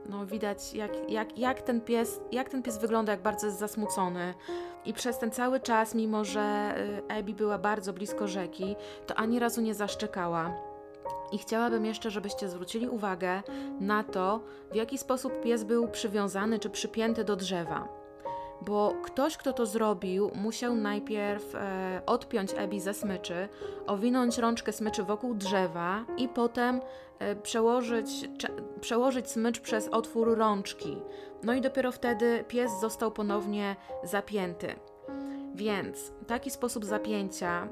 no, 0.10 0.26
widać 0.26 0.74
jak, 0.74 1.10
jak, 1.10 1.38
jak, 1.38 1.62
ten 1.62 1.82
pies, 1.82 2.22
jak 2.32 2.50
ten 2.50 2.64
pies 2.64 2.78
wygląda, 2.78 3.12
jak 3.12 3.22
bardzo 3.22 3.48
jest 3.48 3.60
zasmucony. 3.60 4.34
I 4.86 4.94
przez 4.94 5.18
ten 5.18 5.32
cały 5.32 5.60
czas, 5.60 5.96
mimo 5.96 6.26
że 6.26 6.76
y, 7.10 7.14
Abby 7.14 7.34
była 7.34 7.58
bardzo 7.58 7.94
blisko 7.94 8.28
rzeki, 8.28 8.76
to 9.08 9.16
ani 9.16 9.40
razu 9.40 9.62
nie 9.62 9.74
zaszczekała. 9.74 10.54
I 11.32 11.38
chciałabym 11.38 11.86
jeszcze, 11.86 12.12
żebyście 12.12 12.50
zwrócili 12.50 12.90
uwagę 12.90 13.44
na 13.80 14.04
to, 14.04 14.40
w 14.72 14.76
jaki 14.76 14.98
sposób 14.98 15.42
pies 15.42 15.64
był 15.64 15.88
przywiązany 15.88 16.60
czy 16.60 16.70
przypięty 16.70 17.24
do 17.24 17.36
drzewa 17.36 18.01
bo 18.62 18.94
ktoś, 19.04 19.38
kto 19.38 19.54
to 19.54 19.66
zrobił, 19.66 20.32
musiał 20.36 20.76
najpierw 20.76 21.56
e, 21.56 22.02
odpiąć 22.06 22.54
Ebi 22.58 22.80
ze 22.80 22.94
smyczy, 22.94 23.50
owinąć 23.88 24.38
rączkę 24.38 24.72
smyczy 24.72 25.04
wokół 25.04 25.36
drzewa 25.36 26.06
i 26.18 26.28
potem 26.28 26.82
e, 27.20 27.36
przełożyć, 27.36 28.30
cze, 28.38 28.48
przełożyć 28.82 29.30
smycz 29.30 29.60
przez 29.60 29.88
otwór 29.88 30.38
rączki. 30.38 30.98
No 31.44 31.54
i 31.54 31.62
dopiero 31.62 31.92
wtedy 31.92 32.44
pies 32.48 32.72
został 32.82 33.12
ponownie 33.12 33.76
zapięty. 34.04 34.76
Więc 35.56 36.12
taki 36.28 36.52
sposób 36.52 36.86
zapięcia 36.86 37.68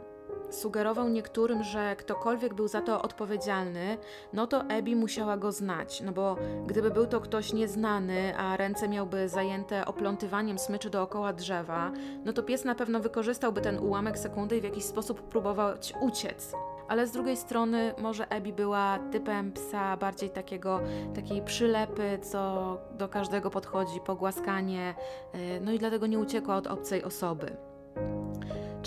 sugerował 0.52 1.10
niektórym, 1.10 1.64
że 1.64 1.96
ktokolwiek 1.96 2.54
był 2.54 2.68
za 2.68 2.82
to 2.82 3.02
odpowiedzialny, 3.02 3.98
no 4.34 4.48
to 4.48 4.64
Ebi 4.64 4.96
musiała 4.96 5.38
go 5.38 5.52
znać, 5.52 6.02
no 6.02 6.12
bo 6.12 6.38
gdyby 6.68 6.92
był 6.92 7.08
to 7.08 7.22
ktoś 7.22 7.54
nieznany, 7.54 8.38
a 8.38 8.58
ręce 8.58 8.90
miałby 8.90 9.30
zajęte 9.30 9.86
oplątywaniem 9.86 10.60
smyczy 10.60 10.90
dookoła 10.90 11.34
drzewa, 11.34 11.92
no 12.26 12.34
to 12.34 12.44
pies 12.44 12.66
na 12.66 12.76
pewno 12.76 13.00
wykorzystałby 13.00 13.62
ten 13.62 13.80
ułamek 13.80 14.20
sekundy 14.20 14.58
i 14.58 14.62
w 14.62 14.64
jakiś 14.64 14.84
sposób 14.84 15.22
próbować 15.22 15.94
uciec. 16.02 16.54
Ale 16.88 17.08
z 17.08 17.12
drugiej 17.12 17.38
strony 17.38 17.94
może 17.98 18.30
Ebi 18.30 18.54
była 18.54 19.00
typem 19.12 19.52
psa 19.52 19.98
bardziej 19.98 20.30
takiego, 20.30 20.80
takiej 21.16 21.42
przylepy, 21.42 22.20
co 22.22 22.78
do 22.98 23.10
każdego 23.10 23.50
podchodzi, 23.50 24.00
pogłaskanie, 24.00 24.96
y, 25.36 25.62
no 25.62 25.72
i 25.72 25.80
dlatego 25.80 26.08
nie 26.08 26.20
uciekła 26.20 26.56
od 26.56 26.68
obcej 26.68 27.04
osoby. 27.04 27.58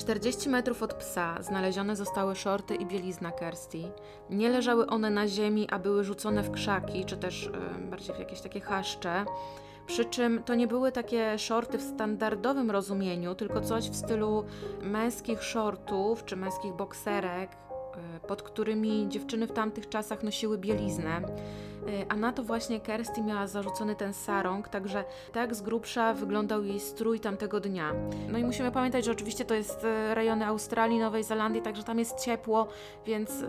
40 0.02 0.49
metrów 0.49 0.82
od 0.82 0.94
psa 0.94 1.42
znalezione 1.42 1.97
zostały 1.97 2.37
shorty 2.37 2.75
i 2.75 2.87
bielizna 2.87 3.32
Kirsty. 3.32 3.78
Nie 4.30 4.49
leżały 4.49 4.87
one 4.87 5.11
na 5.11 5.28
ziemi, 5.28 5.68
a 5.71 5.78
były 5.78 6.04
rzucone 6.04 6.42
w 6.42 6.50
krzaki, 6.50 7.04
czy 7.04 7.16
też 7.16 7.44
yy, 7.44 7.87
bardziej 7.90 8.16
w 8.16 8.18
jakieś 8.18 8.40
takie 8.40 8.61
chaszcze. 8.61 9.25
Przy 9.87 10.04
czym 10.04 10.42
to 10.42 10.54
nie 10.54 10.66
były 10.66 10.92
takie 10.92 11.38
shorty 11.38 11.78
w 11.78 11.82
standardowym 11.82 12.71
rozumieniu, 12.71 13.35
tylko 13.35 13.61
coś 13.61 13.90
w 13.90 13.97
stylu 13.97 14.44
męskich 14.80 15.42
shortów 15.42 16.25
czy 16.25 16.37
męskich 16.37 16.73
bokserek, 16.73 17.50
yy, 17.50 18.28
pod 18.28 18.42
którymi 18.42 19.09
dziewczyny 19.09 19.47
w 19.47 19.52
tamtych 19.52 19.88
czasach 19.88 20.23
nosiły 20.23 20.59
bieliznę. 20.59 21.21
Y, 21.88 22.06
a 22.08 22.16
na 22.16 22.32
to 22.32 22.42
właśnie 22.42 22.80
Kirsty 22.80 23.22
miała 23.22 23.46
zarzucony 23.46 23.96
ten 23.96 24.12
sarong, 24.14 24.68
także 24.68 25.04
tak 25.32 25.54
z 25.54 25.62
grubsza 25.62 26.14
wyglądał 26.14 26.64
jej 26.64 26.80
strój 26.80 27.20
tamtego 27.20 27.60
dnia. 27.60 27.92
No 28.28 28.38
i 28.38 28.44
musimy 28.44 28.72
pamiętać, 28.72 29.04
że 29.04 29.12
oczywiście 29.12 29.44
to 29.44 29.54
jest 29.54 29.84
y, 29.84 30.14
rejony 30.14 30.46
Australii, 30.46 30.98
Nowej 30.98 31.24
Zelandii, 31.24 31.62
także 31.62 31.82
tam 31.82 31.98
jest 31.98 32.20
ciepło, 32.20 32.68
więc 33.06 33.30
y, 33.30 33.46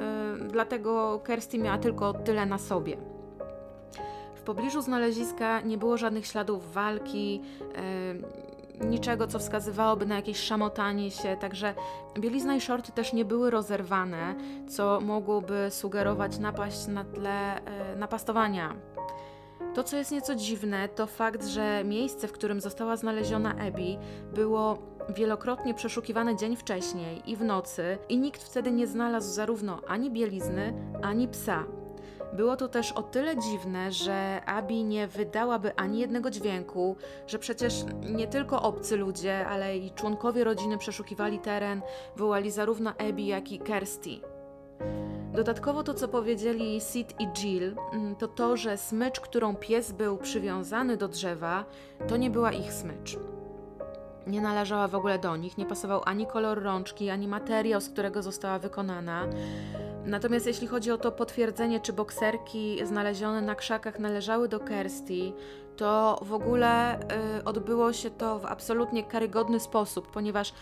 dlatego 0.51 1.21
Kirsty 1.27 1.57
miała 1.57 1.77
tylko 1.77 2.13
tyle 2.13 2.45
na 2.45 2.57
sobie. 2.57 2.97
W 4.35 4.41
pobliżu 4.41 4.81
znaleziska 4.81 5.61
nie 5.61 5.77
było 5.77 5.97
żadnych 5.97 6.27
śladów 6.27 6.73
walki, 6.73 7.41
niczego, 8.85 9.27
co 9.27 9.39
wskazywałoby 9.39 10.05
na 10.05 10.15
jakieś 10.15 10.37
szamotanie 10.37 11.11
się, 11.11 11.37
także 11.37 11.75
bielizna 12.19 12.55
i 12.55 12.61
shorty 12.61 12.91
też 12.91 13.13
nie 13.13 13.25
były 13.25 13.51
rozerwane, 13.51 14.35
co 14.69 15.01
mogłoby 15.01 15.67
sugerować 15.69 16.39
napaść 16.39 16.87
na 16.87 17.03
tle 17.03 17.65
e, 17.65 17.95
napastowania. 17.95 18.75
To, 19.73 19.83
co 19.83 19.97
jest 19.97 20.11
nieco 20.11 20.35
dziwne, 20.35 20.89
to 20.89 21.07
fakt, 21.07 21.45
że 21.45 21.83
miejsce, 21.83 22.27
w 22.27 22.31
którym 22.31 22.61
została 22.61 22.95
znaleziona 22.95 23.55
Abby, 23.55 23.97
było 24.33 24.77
wielokrotnie 25.09 25.73
przeszukiwane 25.73 26.35
dzień 26.35 26.55
wcześniej 26.55 27.31
i 27.31 27.35
w 27.35 27.43
nocy, 27.43 27.97
i 28.09 28.17
nikt 28.17 28.43
wtedy 28.43 28.71
nie 28.71 28.87
znalazł 28.87 29.33
zarówno 29.33 29.81
ani 29.87 30.11
bielizny, 30.11 30.73
ani 31.01 31.27
psa. 31.27 31.63
Było 32.33 32.57
to 32.57 32.67
też 32.67 32.91
o 32.91 33.03
tyle 33.03 33.37
dziwne, 33.37 33.91
że 33.91 34.41
Abi 34.45 34.83
nie 34.83 35.07
wydałaby 35.07 35.75
ani 35.75 35.99
jednego 35.99 36.29
dźwięku, 36.29 36.95
że 37.27 37.39
przecież 37.39 37.73
nie 38.09 38.27
tylko 38.27 38.61
obcy 38.61 38.97
ludzie, 38.97 39.47
ale 39.47 39.77
i 39.77 39.91
członkowie 39.91 40.43
rodziny 40.43 40.77
przeszukiwali 40.77 41.39
teren, 41.39 41.81
wołali 42.15 42.51
zarówno 42.51 42.89
Abby, 42.89 43.21
jak 43.21 43.51
i 43.51 43.59
Kirsty. 43.59 44.09
Dodatkowo 45.33 45.83
to, 45.83 45.93
co 45.93 46.07
powiedzieli 46.07 46.81
Sid 46.81 47.13
i 47.19 47.27
Jill, 47.27 47.75
mm, 47.93 48.15
to 48.15 48.27
to, 48.27 48.57
że 48.57 48.77
smycz, 48.77 49.19
którą 49.19 49.55
pies 49.55 49.91
był 49.91 50.17
przywiązany 50.17 50.97
do 50.97 51.07
drzewa, 51.07 51.65
to 52.07 52.17
nie 52.17 52.29
była 52.29 52.51
ich 52.51 52.73
smycz. 52.73 53.17
Nie 54.27 54.41
należała 54.41 54.87
w 54.87 54.95
ogóle 54.95 55.19
do 55.19 55.35
nich, 55.35 55.57
nie 55.57 55.65
pasował 55.65 56.01
ani 56.05 56.27
kolor 56.27 56.63
rączki, 56.63 57.09
ani 57.09 57.27
materiał, 57.27 57.81
z 57.81 57.89
którego 57.89 58.21
została 58.21 58.59
wykonana. 58.59 59.27
Natomiast 60.05 60.45
jeśli 60.47 60.67
chodzi 60.67 60.91
o 60.91 60.97
to 60.97 61.11
potwierdzenie, 61.11 61.79
czy 61.79 61.93
bokserki 61.93 62.85
znalezione 62.85 63.41
na 63.41 63.55
krzakach 63.55 63.99
należały 63.99 64.47
do 64.47 64.59
Kirsty, 64.59 65.33
to 65.75 66.19
w 66.21 66.33
ogóle 66.33 66.99
y, 67.39 67.43
odbyło 67.43 67.93
się 67.93 68.09
to 68.09 68.39
w 68.39 68.45
absolutnie 68.45 69.03
karygodny 69.03 69.59
sposób, 69.59 70.11
ponieważ 70.11 70.53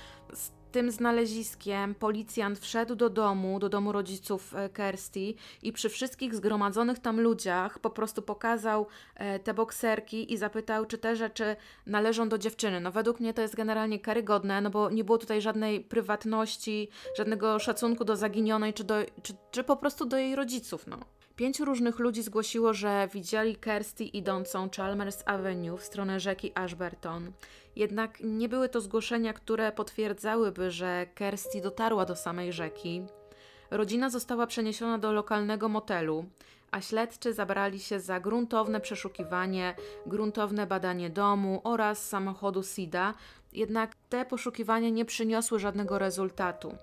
tym 0.72 0.92
znaleziskiem 0.92 1.96
policjant 1.96 2.60
wszedł 2.60 2.96
do 2.96 3.10
domu, 3.10 3.60
do 3.60 3.70
domu 3.70 3.92
rodziców 3.92 4.56
e, 4.56 4.70
Kirsty 4.70 5.34
i 5.64 5.74
przy 5.74 5.90
wszystkich 5.90 6.36
zgromadzonych 6.36 7.00
tam 7.00 7.22
ludziach 7.22 7.80
po 7.80 7.90
prostu 7.90 8.22
pokazał 8.22 8.88
e, 9.16 9.40
te 9.40 9.54
bokserki 9.54 10.34
i 10.34 10.38
zapytał, 10.38 10.86
czy 10.86 10.98
te 10.98 11.16
rzeczy 11.16 11.56
należą 11.86 12.30
do 12.30 12.38
dziewczyny. 12.38 12.80
No 12.80 12.92
według 12.92 13.20
mnie 13.20 13.34
to 13.34 13.42
jest 13.42 13.56
generalnie 13.56 14.00
karygodne, 14.00 14.62
no 14.62 14.70
bo 14.70 14.90
nie 14.90 15.04
było 15.04 15.18
tutaj 15.18 15.42
żadnej 15.42 15.82
prywatności, 15.82 16.90
żadnego 17.18 17.60
szacunku 17.60 18.06
do 18.06 18.16
zaginionej, 18.16 18.74
czy, 18.74 18.84
do, 18.84 18.96
czy, 19.24 19.34
czy 19.52 19.64
po 19.64 19.76
prostu 19.76 20.06
do 20.06 20.18
jej 20.18 20.36
rodziców, 20.36 20.88
no. 20.88 20.98
Pięciu 21.42 21.66
różnych 21.66 22.00
ludzi 22.00 22.24
zgłosiło, 22.24 22.74
że 22.74 23.10
widzieli 23.14 23.56
Kirsty 23.56 24.04
idącą 24.04 24.70
Chalmers 24.78 25.24
Avenue 25.26 25.78
w 25.78 25.84
stronę 25.84 26.20
rzeki 26.20 26.52
Ashburton. 26.56 27.32
Jednak 27.76 28.18
nie 28.24 28.50
były 28.50 28.70
to 28.70 28.82
zgłoszenia, 28.82 29.34
które 29.34 29.72
potwierdzałyby, 29.72 30.72
że 30.72 31.08
Kirsty 31.16 31.62
dotarła 31.62 32.06
do 32.06 32.16
samej 32.16 32.54
rzeki. 32.54 33.06
Rodzina 33.72 34.10
została 34.10 34.48
przeniesiona 34.48 34.98
do 34.98 35.12
lokalnego 35.12 35.70
motelu, 35.70 36.26
a 36.72 36.82
śledczy 36.82 37.34
zabrali 37.34 37.80
się 37.80 38.00
za 38.00 38.20
gruntowne 38.20 38.80
przeszukiwanie, 38.82 39.76
gruntowne 40.06 40.68
badanie 40.68 41.10
domu 41.10 41.62
oraz 41.64 42.10
samochodu 42.10 42.64
Sida, 42.64 43.14
jednak 43.54 43.96
te 44.10 44.26
poszukiwania 44.26 44.90
nie 44.90 45.06
przyniosły 45.06 45.60
żadnego 45.60 46.00
rezultatu. 46.00 46.78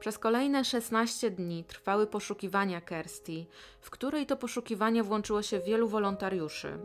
Przez 0.00 0.18
kolejne 0.18 0.64
16 0.64 1.30
dni 1.30 1.64
trwały 1.64 2.06
poszukiwania 2.06 2.80
Kirsty, 2.80 3.46
w 3.80 3.90
której 3.90 4.26
to 4.26 4.36
poszukiwania 4.36 5.04
włączyło 5.04 5.42
się 5.42 5.60
wielu 5.60 5.88
wolontariuszy. 5.88 6.78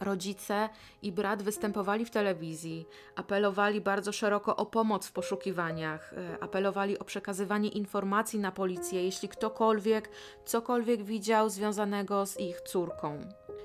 Rodzice 0.00 0.68
i 1.02 1.12
brat 1.12 1.42
występowali 1.42 2.04
w 2.04 2.10
telewizji, 2.10 2.86
apelowali 3.16 3.80
bardzo 3.80 4.12
szeroko 4.12 4.56
o 4.56 4.66
pomoc 4.66 5.06
w 5.06 5.12
poszukiwaniach, 5.12 6.12
e, 6.12 6.42
apelowali 6.42 6.98
o 6.98 7.04
przekazywanie 7.04 7.68
informacji 7.68 8.38
na 8.38 8.52
policję, 8.52 9.04
jeśli 9.04 9.28
ktokolwiek 9.28 10.10
cokolwiek 10.44 11.02
widział 11.02 11.48
związanego 11.50 12.26
z 12.26 12.40
ich 12.40 12.60
córką. 12.60 13.20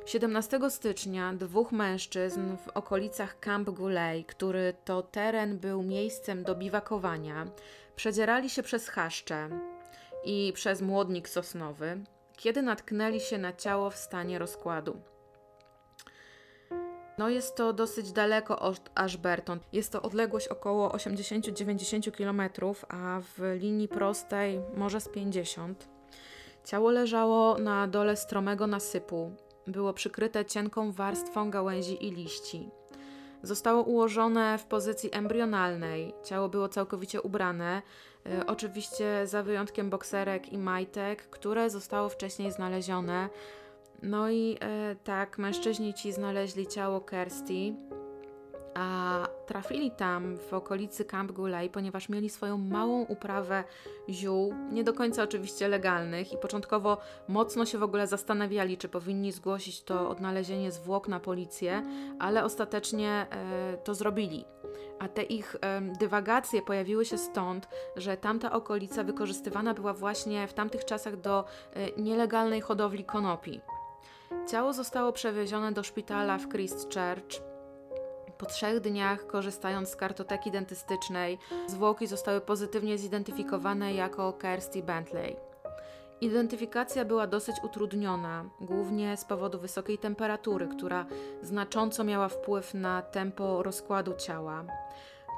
17 0.05 0.59
stycznia 0.69 1.33
dwóch 1.33 1.71
mężczyzn 1.71 2.57
w 2.57 2.67
okolicach 2.67 3.39
Camp 3.39 3.69
Guley, 3.69 4.25
który 4.25 4.73
to 4.85 5.01
teren 5.01 5.57
był 5.57 5.83
miejscem 5.83 6.43
do 6.43 6.55
biwakowania, 6.55 7.47
Przedzierali 7.97 8.49
się 8.49 8.63
przez 8.63 8.89
chaszcze 8.89 9.49
i 10.23 10.51
przez 10.55 10.81
młodnik 10.81 11.29
sosnowy, 11.29 11.97
kiedy 12.35 12.61
natknęli 12.61 13.19
się 13.19 13.37
na 13.37 13.53
ciało 13.53 13.89
w 13.89 13.95
stanie 13.95 14.39
rozkładu. 14.39 15.01
No 17.17 17.29
jest 17.29 17.55
to 17.55 17.73
dosyć 17.73 18.11
daleko 18.11 18.59
od 18.59 18.91
Ashburton. 18.95 19.59
Jest 19.73 19.91
to 19.91 20.01
odległość 20.01 20.47
około 20.47 20.89
80-90 20.89 22.11
km, 22.11 22.41
a 22.89 23.21
w 23.21 23.57
linii 23.59 23.87
prostej 23.87 24.59
może 24.75 25.01
z 25.01 25.09
50. 25.09 25.87
Ciało 26.65 26.91
leżało 26.91 27.57
na 27.57 27.87
dole 27.87 28.15
stromego 28.15 28.67
nasypu. 28.67 29.31
Było 29.67 29.93
przykryte 29.93 30.45
cienką 30.45 30.91
warstwą 30.91 31.51
gałęzi 31.51 32.05
i 32.05 32.11
liści. 32.11 32.69
Zostało 33.43 33.83
ułożone 33.83 34.57
w 34.57 34.65
pozycji 34.65 35.09
embrionalnej. 35.13 36.13
Ciało 36.23 36.49
było 36.49 36.69
całkowicie 36.69 37.21
ubrane, 37.21 37.81
e, 38.25 38.47
oczywiście 38.47 39.27
za 39.27 39.43
wyjątkiem 39.43 39.89
bokserek 39.89 40.53
i 40.53 40.57
majtek, 40.57 41.29
które 41.29 41.69
zostało 41.69 42.09
wcześniej 42.09 42.51
znalezione. 42.51 43.29
No 44.03 44.29
i 44.29 44.57
e, 44.61 44.95
tak, 45.03 45.37
mężczyźni 45.37 45.93
ci 45.93 46.11
znaleźli 46.11 46.67
ciało 46.67 47.01
Kirsty 47.01 47.73
a 48.77 49.27
trafili 49.45 49.91
tam 49.91 50.37
w 50.37 50.53
okolicy 50.53 51.05
Camp 51.05 51.31
Guley, 51.31 51.69
ponieważ 51.69 52.09
mieli 52.09 52.29
swoją 52.29 52.57
małą 52.57 53.01
uprawę 53.01 53.63
ziół, 54.09 54.53
nie 54.71 54.83
do 54.83 54.93
końca 54.93 55.23
oczywiście 55.23 55.67
legalnych 55.67 56.33
i 56.33 56.37
początkowo 56.37 56.97
mocno 57.27 57.65
się 57.65 57.77
w 57.77 57.83
ogóle 57.83 58.07
zastanawiali, 58.07 58.77
czy 58.77 58.89
powinni 58.89 59.31
zgłosić 59.31 59.83
to 59.83 60.09
odnalezienie 60.09 60.71
zwłok 60.71 61.07
na 61.07 61.19
policję, 61.19 61.83
ale 62.19 62.43
ostatecznie 62.43 63.27
e, 63.29 63.77
to 63.77 63.95
zrobili. 63.95 64.45
A 64.99 65.07
te 65.07 65.23
ich 65.23 65.55
e, 65.61 65.81
dywagacje 65.99 66.61
pojawiły 66.61 67.05
się 67.05 67.17
stąd, 67.17 67.67
że 67.95 68.17
tamta 68.17 68.51
okolica 68.51 69.03
wykorzystywana 69.03 69.73
była 69.73 69.93
właśnie 69.93 70.47
w 70.47 70.53
tamtych 70.53 70.85
czasach 70.85 71.21
do 71.21 71.45
e, 71.73 72.01
nielegalnej 72.01 72.61
hodowli 72.61 73.03
konopi. 73.03 73.61
Ciało 74.47 74.73
zostało 74.73 75.11
przewiezione 75.11 75.71
do 75.71 75.83
szpitala 75.83 76.37
w 76.37 76.49
Christchurch, 76.49 77.46
po 78.37 78.45
trzech 78.45 78.79
dniach, 78.79 79.27
korzystając 79.27 79.89
z 79.89 79.95
kartoteki 79.95 80.51
dentystycznej, 80.51 81.39
zwłoki 81.67 82.07
zostały 82.07 82.41
pozytywnie 82.41 82.97
zidentyfikowane 82.97 83.93
jako 83.93 84.33
Kirsty 84.33 84.83
Bentley. 84.83 85.35
Identyfikacja 86.21 87.05
była 87.05 87.27
dosyć 87.27 87.55
utrudniona, 87.63 88.45
głównie 88.61 89.17
z 89.17 89.25
powodu 89.25 89.59
wysokiej 89.59 89.97
temperatury, 89.97 90.67
która 90.67 91.05
znacząco 91.41 92.03
miała 92.03 92.27
wpływ 92.29 92.73
na 92.73 93.01
tempo 93.01 93.63
rozkładu 93.63 94.13
ciała. 94.13 94.65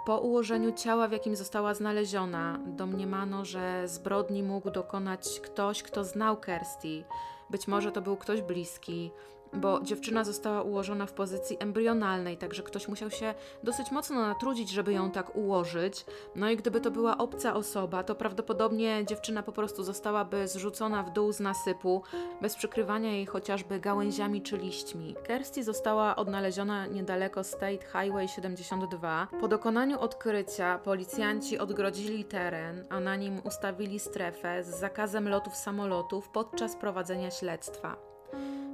Po 0.06 0.18
ułożeniu 0.20 0.72
ciała, 0.72 1.08
w 1.08 1.12
jakim 1.12 1.36
została 1.36 1.74
znaleziona, 1.74 2.60
domniemano, 2.66 3.46
że 3.46 3.88
zbrodni 3.88 4.44
mógł 4.44 4.72
dokonać 4.72 5.40
ktoś, 5.40 5.84
kto 5.84 6.04
znał 6.04 6.38
Kirsty. 6.38 7.04
Być 7.50 7.68
może 7.68 7.92
to 7.92 8.02
był 8.02 8.18
ktoś 8.18 8.42
bliski, 8.42 9.12
bo 9.54 9.82
dziewczyna 9.82 10.24
została 10.24 10.62
ułożona 10.62 11.06
w 11.06 11.14
pozycji 11.14 11.58
embrionalnej, 11.60 12.38
także 12.38 12.64
ktoś 12.64 12.88
musiał 12.88 13.12
się 13.12 13.34
dosyć 13.64 13.92
mocno 13.92 14.16
natrudzić, 14.16 14.70
żeby 14.70 14.94
ją 14.94 15.12
tak 15.12 15.36
ułożyć. 15.36 16.06
No 16.36 16.50
i 16.50 16.58
gdyby 16.58 16.82
to 16.82 16.92
była 16.92 17.18
obca 17.18 17.54
osoba, 17.54 18.04
to 18.04 18.16
prawdopodobnie 18.16 19.06
dziewczyna 19.06 19.44
po 19.44 19.52
prostu 19.52 19.84
zostałaby 19.84 20.48
zrzucona 20.48 21.04
w 21.04 21.14
dół 21.14 21.32
z 21.32 21.40
nasypu, 21.40 22.04
bez 22.42 22.56
przykrywania 22.56 23.12
jej 23.12 23.26
chociażby 23.26 23.80
gałęziami 23.80 24.42
czy 24.42 24.58
liśćmi. 24.58 25.16
Kirsty 25.28 25.64
została 25.64 26.16
odnaleziona 26.16 26.88
niedaleko 26.88 27.44
State 27.44 27.86
Highway 27.86 28.28
72. 28.28 29.28
Po 29.42 29.48
dokonaniu 29.48 30.00
odkrycia 30.00 30.78
policjanci 30.78 31.60
odgrodzili 31.60 32.26
teren, 32.26 32.86
a 32.90 33.00
na 33.00 33.16
nim 33.16 33.42
ustawili 33.44 34.00
strefę 34.00 34.64
z 34.64 34.80
zakazem 34.80 35.30
lotów 35.30 35.56
samolotów 35.56 36.30
podczas 36.30 36.76
prowadzenia 36.76 37.32
śledztwa. 37.32 38.09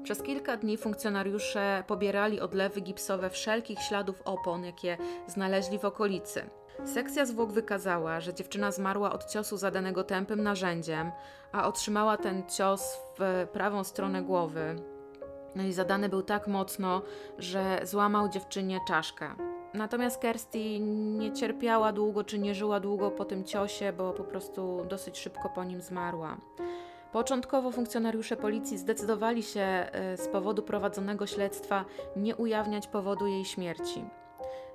Przez 0.06 0.22
kilka 0.22 0.58
dni 0.58 0.78
funkcjonariusze 0.78 1.84
pobierali 1.88 2.40
odlewy 2.42 2.82
gipsowe 2.82 3.30
wszelkich 3.30 3.80
śladów 3.80 4.22
opon, 4.26 4.66
jakie 4.66 4.98
znaleźli 5.28 5.80
w 5.80 5.86
okolicy. 5.86 6.50
Sekcja 6.84 7.26
zwłok 7.26 7.52
wykazała, 7.52 8.22
że 8.22 8.34
dziewczyna 8.34 8.72
zmarła 8.72 9.14
od 9.14 9.26
ciosu 9.26 9.58
zadanego 9.58 10.04
tępym 10.04 10.44
narzędziem, 10.44 11.12
a 11.52 11.68
otrzymała 11.68 12.18
ten 12.18 12.44
cios 12.50 12.98
w 13.20 13.48
prawą 13.54 13.84
stronę 13.84 14.22
głowy. 14.24 14.76
No 15.56 15.64
i 15.64 15.74
zadany 15.74 16.10
był 16.10 16.22
tak 16.22 16.48
mocno, 16.48 17.02
że 17.38 17.80
złamał 17.84 18.30
dziewczynie 18.30 18.80
czaszkę. 18.88 19.36
Natomiast 19.74 20.22
Kirsty 20.22 20.80
nie 20.80 21.34
cierpiała 21.34 21.92
długo, 21.92 22.24
czy 22.24 22.40
nie 22.40 22.56
żyła 22.56 22.80
długo 22.80 23.12
po 23.12 23.26
tym 23.26 23.44
ciosie, 23.44 23.94
bo 23.94 24.14
po 24.14 24.24
prostu 24.24 24.86
dosyć 24.90 25.20
szybko 25.20 25.50
po 25.50 25.64
nim 25.64 25.82
zmarła. 25.82 26.38
Początkowo 27.16 27.72
funkcjonariusze 27.72 28.38
policji 28.38 28.78
zdecydowali 28.78 29.44
się 29.44 29.62
e, 29.62 30.18
z 30.18 30.28
powodu 30.28 30.64
prowadzonego 30.64 31.28
śledztwa 31.28 31.86
nie 32.16 32.36
ujawniać 32.36 32.88
powodu 32.88 33.28
jej 33.28 33.46
śmierci. 33.46 34.06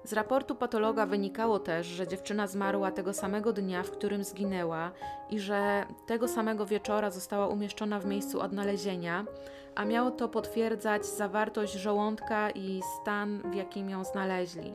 Z 0.05 0.13
raportu 0.13 0.55
patologa 0.55 1.07
wynikało 1.07 1.59
też, 1.59 1.87
że 1.87 2.09
dziewczyna 2.09 2.47
zmarła 2.47 2.91
tego 2.91 3.13
samego 3.13 3.53
dnia, 3.53 3.83
w 3.83 3.91
którym 3.91 4.25
zginęła 4.25 4.91
i 5.31 5.41
że 5.41 5.87
tego 6.07 6.29
samego 6.29 6.67
wieczora 6.67 7.11
została 7.11 7.49
umieszczona 7.49 8.01
w 8.01 8.07
miejscu 8.07 8.41
odnalezienia, 8.41 9.25
a 9.75 9.85
miało 9.85 10.11
to 10.11 10.29
potwierdzać 10.29 11.07
zawartość 11.07 11.73
żołądka 11.73 12.51
i 12.51 12.81
stan, 13.01 13.43
w 13.51 13.55
jakim 13.55 13.91
ją 13.91 14.05
znaleźli. 14.05 14.75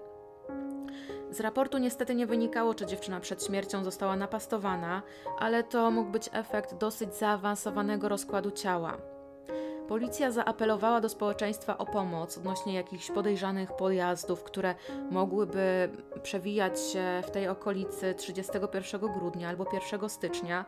Z 1.32 1.40
raportu 1.40 1.78
niestety 1.78 2.16
nie 2.16 2.28
wynikało, 2.28 2.74
czy 2.74 2.86
dziewczyna 2.86 3.20
przed 3.20 3.46
śmiercią 3.46 3.84
została 3.84 4.16
napastowana, 4.16 5.02
ale 5.40 5.64
to 5.64 5.92
mógł 5.92 6.12
być 6.12 6.30
efekt 6.34 6.76
dosyć 6.76 7.16
zaawansowanego 7.16 8.10
rozkładu 8.10 8.52
ciała. 8.52 8.98
Policja 9.88 10.32
zaapelowała 10.32 11.02
do 11.02 11.10
społeczeństwa 11.10 11.78
o 11.78 11.86
pomoc 11.86 12.38
odnośnie 12.38 12.74
jakichś 12.74 13.12
podejrzanych 13.12 13.72
pojazdów, 13.76 14.44
które 14.44 14.76
mogłyby 15.12 15.90
przewijać 16.24 16.80
się 16.80 17.22
w 17.28 17.32
tej 17.32 17.48
okolicy 17.48 18.16
31 18.16 19.02
grudnia 19.02 19.50
albo 19.50 19.66
1 19.92 20.10
stycznia 20.10 20.66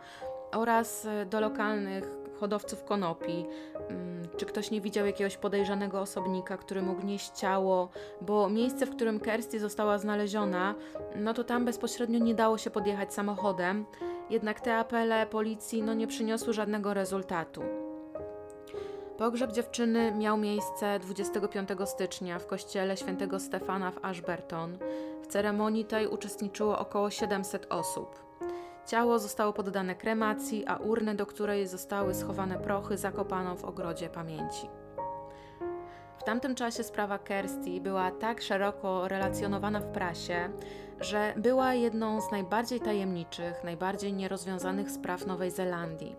oraz 0.54 1.08
do 1.30 1.39
lokalnych 1.39 2.27
hodowców 2.39 2.84
konopi, 2.84 3.45
mm, 3.89 4.21
czy 4.38 4.45
ktoś 4.45 4.71
nie 4.71 4.82
widział 4.82 5.06
jakiegoś 5.06 5.38
podejrzanego 5.38 6.02
osobnika, 6.02 6.58
który 6.58 6.82
mógł 6.82 7.06
nieść 7.06 7.32
ciało, 7.32 7.89
bo 8.21 8.50
miejsce, 8.50 8.86
w 8.86 8.95
którym 8.95 9.19
Kirsty 9.19 9.60
została 9.60 9.97
znaleziona, 9.97 10.76
no 11.15 11.34
to 11.34 11.43
tam 11.43 11.65
bezpośrednio 11.65 12.19
nie 12.19 12.36
dało 12.36 12.58
się 12.58 12.69
podjechać 12.69 13.13
samochodem, 13.13 13.86
jednak 14.30 14.60
te 14.60 14.78
apele 14.78 15.28
policji 15.28 15.84
no 15.84 15.93
nie 15.93 16.08
przyniosły 16.08 16.54
żadnego 16.54 16.93
rezultatu. 16.93 17.62
Pogrzeb 19.17 19.52
dziewczyny 19.52 20.12
miał 20.12 20.38
miejsce 20.38 21.00
25 21.00 21.69
stycznia 21.86 22.39
w 22.39 22.47
kościele 22.47 22.97
świętego 22.97 23.39
Stefana 23.39 23.91
w 23.91 24.06
Ashburton. 24.06 24.78
W 25.21 25.28
ceremonii 25.28 25.86
tej 25.86 26.08
uczestniczyło 26.08 26.80
około 26.80 27.10
700 27.10 27.67
osób. 27.69 28.27
Ciało 28.88 29.19
zostało 29.19 29.54
poddane 29.54 29.95
kremacji, 29.95 30.65
a 30.67 30.76
urnę, 30.76 31.15
do 31.15 31.26
której 31.26 31.67
zostały 31.67 32.13
schowane 32.13 32.60
prochy, 32.60 32.97
zakopano 32.97 33.56
w 33.56 33.65
ogrodzie 33.65 34.10
pamięci. 34.10 34.69
W 36.17 36.23
tamtym 36.23 36.56
czasie 36.56 36.84
sprawa 36.84 37.19
Kirsty 37.19 37.82
była 37.82 38.12
tak 38.12 38.41
szeroko 38.41 39.08
relacjonowana 39.08 39.80
w 39.80 39.91
prasie, 39.91 40.50
że 41.00 41.34
była 41.38 41.73
jedną 41.73 42.21
z 42.21 42.32
najbardziej 42.32 42.80
tajemniczych, 42.80 43.63
najbardziej 43.63 44.13
nierozwiązanych 44.13 44.91
spraw 44.91 45.26
Nowej 45.26 45.52
Zelandii. 45.52 46.15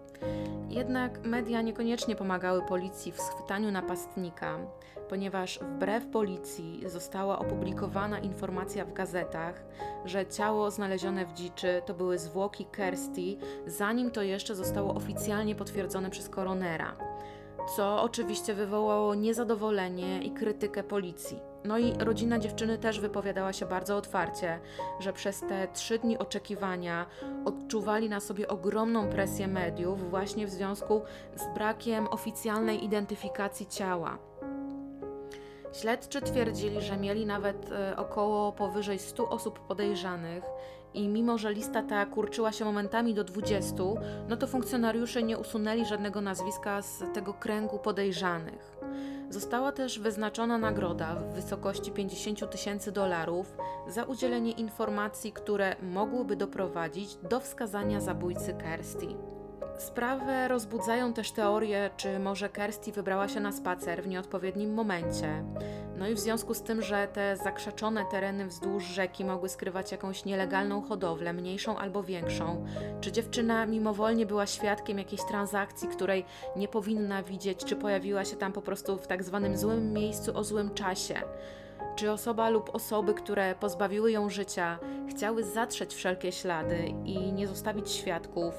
Jednak 0.68 1.26
media 1.26 1.62
niekoniecznie 1.62 2.16
pomagały 2.16 2.62
policji 2.62 3.12
w 3.12 3.20
schwytaniu 3.20 3.70
napastnika, 3.70 4.59
ponieważ 5.09 5.59
wbrew 5.59 6.07
policji 6.07 6.83
została 6.87 7.38
opublikowana 7.38 8.18
informacja 8.18 8.85
w 8.85 8.92
gazetach, 8.92 9.64
że 10.04 10.26
ciało 10.26 10.70
znalezione 10.70 11.26
w 11.26 11.33
dziczy 11.33 11.83
to 11.87 11.94
były 11.94 12.18
zwłoki 12.18 12.66
Kirsty, 12.76 13.37
zanim 13.66 14.11
to 14.11 14.22
jeszcze 14.22 14.54
zostało 14.54 14.94
oficjalnie 14.94 15.54
potwierdzone 15.54 16.11
przez 16.11 16.28
koronera 16.28 16.96
co 17.76 18.02
oczywiście 18.02 18.54
wywołało 18.54 19.14
niezadowolenie 19.14 20.22
i 20.22 20.31
krytykę 20.31 20.83
policji. 20.83 21.40
No 21.64 21.79
i 21.79 21.92
rodzina 21.92 22.38
dziewczyny 22.38 22.79
też 22.79 23.01
wypowiadała 23.01 23.53
się 23.53 23.66
bardzo 23.66 23.97
otwarcie, 23.97 24.61
że 25.01 25.12
przez 25.12 25.40
te 25.40 25.68
trzy 25.68 25.99
dni 25.99 26.18
oczekiwania 26.18 27.07
odczuwali 27.44 28.09
na 28.09 28.21
sobie 28.21 28.49
ogromną 28.49 29.09
presję 29.09 29.49
mediów 29.49 30.11
właśnie 30.11 30.47
w 30.47 30.51
związku 30.51 31.03
z 31.37 31.55
brakiem 31.55 32.09
oficjalnej 32.09 32.85
identyfikacji 32.85 33.66
ciała. 33.66 34.18
Śledczy 35.73 36.21
twierdzili, 36.21 36.81
że 36.81 36.97
mieli 36.97 37.27
nawet 37.27 37.73
e, 37.73 37.97
około 37.97 38.53
powyżej 38.53 38.99
100 38.99 39.29
osób 39.29 39.61
podejrzanych 39.61 40.44
i 40.94 41.09
mimo, 41.09 41.38
że 41.38 41.53
lista 41.53 41.83
ta 41.83 42.07
kurczyła 42.07 42.53
się 42.53 42.64
momentami 42.64 43.14
do 43.14 43.24
20, 43.24 43.74
no 44.29 44.37
to 44.37 44.46
funkcjonariusze 44.46 45.22
nie 45.22 45.38
usunęli 45.38 45.85
żadnego 45.85 46.20
nazwiska 46.20 46.83
z 46.83 47.03
tego 47.14 47.35
kręgu 47.35 47.79
podejrzanych. 47.79 48.79
Została 49.31 49.72
też 49.72 49.98
wyznaczona 49.98 50.59
nagroda 50.59 51.14
w 51.14 51.35
wysokości 51.35 51.90
50 51.90 52.51
tysięcy 52.51 52.92
dolarów 52.92 53.57
za 53.88 54.05
udzielenie 54.05 54.53
informacji, 54.53 55.33
które 55.33 55.77
mogłyby 55.83 56.37
doprowadzić 56.37 57.16
do 57.16 57.40
wskazania 57.40 58.01
zabójcy 58.01 58.55
Kirsty. 58.55 59.07
Sprawę 59.79 60.48
rozbudzają 60.48 61.12
też 61.12 61.33
teorie, 61.33 61.90
czy 61.96 62.18
może 62.18 62.48
Kirsty 62.48 62.92
wybrała 62.92 63.29
się 63.29 63.40
na 63.40 63.53
spacer 63.53 64.03
w 64.03 64.09
nieodpowiednim 64.09 64.74
momencie. 64.74 65.44
No 65.98 66.08
i 66.08 66.14
w 66.14 66.18
związku 66.18 66.54
z 66.54 66.62
tym, 66.62 66.82
że 66.82 67.08
te 67.12 67.37
zakrzaczone 67.37 68.04
tereny 68.04 68.46
wzdłuż 68.46 68.84
rzeki 68.84 69.24
mogły 69.24 69.48
skrywać 69.48 69.92
jakąś 69.92 70.24
nielegalną 70.24 70.82
hodowlę, 70.82 71.32
mniejszą 71.32 71.78
albo 71.78 72.02
większą, 72.02 72.66
czy 73.00 73.12
dziewczyna 73.12 73.66
mimowolnie 73.66 74.26
była 74.26 74.46
świadkiem 74.46 74.98
jakiejś 74.98 75.22
transakcji, 75.24 75.88
której 75.88 76.24
nie 76.56 76.68
powinna 76.68 77.22
widzieć, 77.22 77.64
czy 77.64 77.76
pojawiła 77.76 78.24
się 78.24 78.37
tam 78.37 78.52
po 78.52 78.62
prostu 78.62 78.98
w 78.98 79.06
tak 79.06 79.24
zwanym 79.24 79.56
złym 79.56 79.92
miejscu 79.92 80.37
o 80.38 80.44
złym 80.44 80.74
czasie. 80.74 81.22
Czy 81.96 82.12
osoba 82.12 82.50
lub 82.50 82.74
osoby, 82.74 83.14
które 83.14 83.54
pozbawiły 83.54 84.12
ją 84.12 84.30
życia, 84.30 84.78
chciały 85.11 85.44
zatrzeć 85.44 85.94
wszelkie 85.94 86.32
ślady 86.32 86.78
i 87.04 87.32
nie 87.32 87.46
zostawić 87.46 87.90
świadków, 87.90 88.54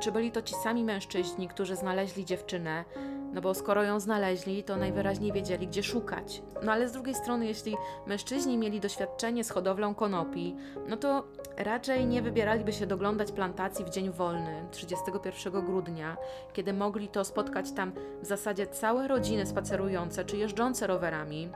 czy 0.00 0.12
byli 0.12 0.32
to 0.32 0.42
ci 0.42 0.54
sami 0.54 0.84
mężczyźni, 0.84 1.48
którzy 1.48 1.76
znaleźli 1.76 2.24
dziewczynę, 2.24 2.84
no 3.32 3.40
bo 3.40 3.54
skoro 3.54 3.82
ją 3.82 4.00
znaleźli, 4.00 4.64
to 4.64 4.76
najwyraźniej 4.76 5.32
wiedzieli, 5.32 5.66
gdzie 5.66 5.82
szukać. 5.82 6.42
No 6.62 6.72
ale 6.72 6.88
z 6.88 6.92
drugiej 6.92 7.14
strony, 7.14 7.46
jeśli 7.46 7.76
mężczyźni 8.06 8.58
mieli 8.58 8.80
doświadczenie 8.80 9.44
z 9.44 9.50
hodowlą 9.50 9.94
konopi, 9.94 10.56
no 10.88 10.96
to 10.96 11.24
raczej 11.56 12.06
nie 12.06 12.22
wybieraliby 12.22 12.72
się 12.72 12.86
doglądać 12.86 13.32
plantacji 13.32 13.84
w 13.84 13.90
dzień 13.90 14.10
wolny, 14.10 14.64
31 14.70 15.66
grudnia, 15.66 16.16
kiedy 16.52 16.72
mogli 16.72 17.08
to 17.08 17.24
spotkać 17.24 17.72
tam 17.72 17.92
w 18.22 18.26
zasadzie 18.26 18.66
całe 18.66 19.08
rodziny 19.08 19.46
spacerujące 19.46 20.24
czy 20.24 20.36
jeżdżące 20.36 20.86
rowerami. 20.86 21.48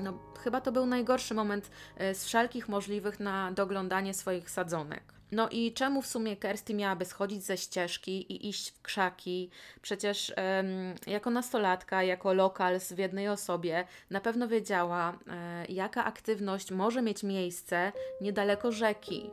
No, 0.00 0.12
chyba 0.38 0.60
to 0.60 0.72
był 0.72 0.86
najgorszy 0.86 1.34
moment 1.34 1.70
e, 1.96 2.14
z 2.14 2.24
wszelkich 2.24 2.68
możliwych 2.68 3.20
na 3.20 3.52
doglądanie 3.52 4.14
swoich 4.14 4.50
sadzonek. 4.50 5.13
No 5.34 5.48
i 5.48 5.72
czemu 5.72 6.02
w 6.02 6.06
sumie 6.06 6.36
Kirsty 6.36 6.74
miałaby 6.74 7.04
schodzić 7.04 7.44
ze 7.44 7.56
ścieżki 7.56 8.32
i 8.32 8.48
iść 8.48 8.70
w 8.70 8.82
krzaki? 8.82 9.50
Przecież 9.82 10.32
um, 10.36 10.94
jako 11.06 11.30
nastolatka, 11.30 12.02
jako 12.02 12.34
lokal 12.34 12.80
w 12.80 12.98
jednej 12.98 13.28
osobie, 13.28 13.84
na 14.10 14.20
pewno 14.20 14.48
wiedziała, 14.48 15.18
e, 15.26 15.66
jaka 15.66 16.04
aktywność 16.04 16.70
może 16.70 17.02
mieć 17.02 17.22
miejsce 17.22 17.92
niedaleko 18.20 18.72
rzeki. 18.72 19.30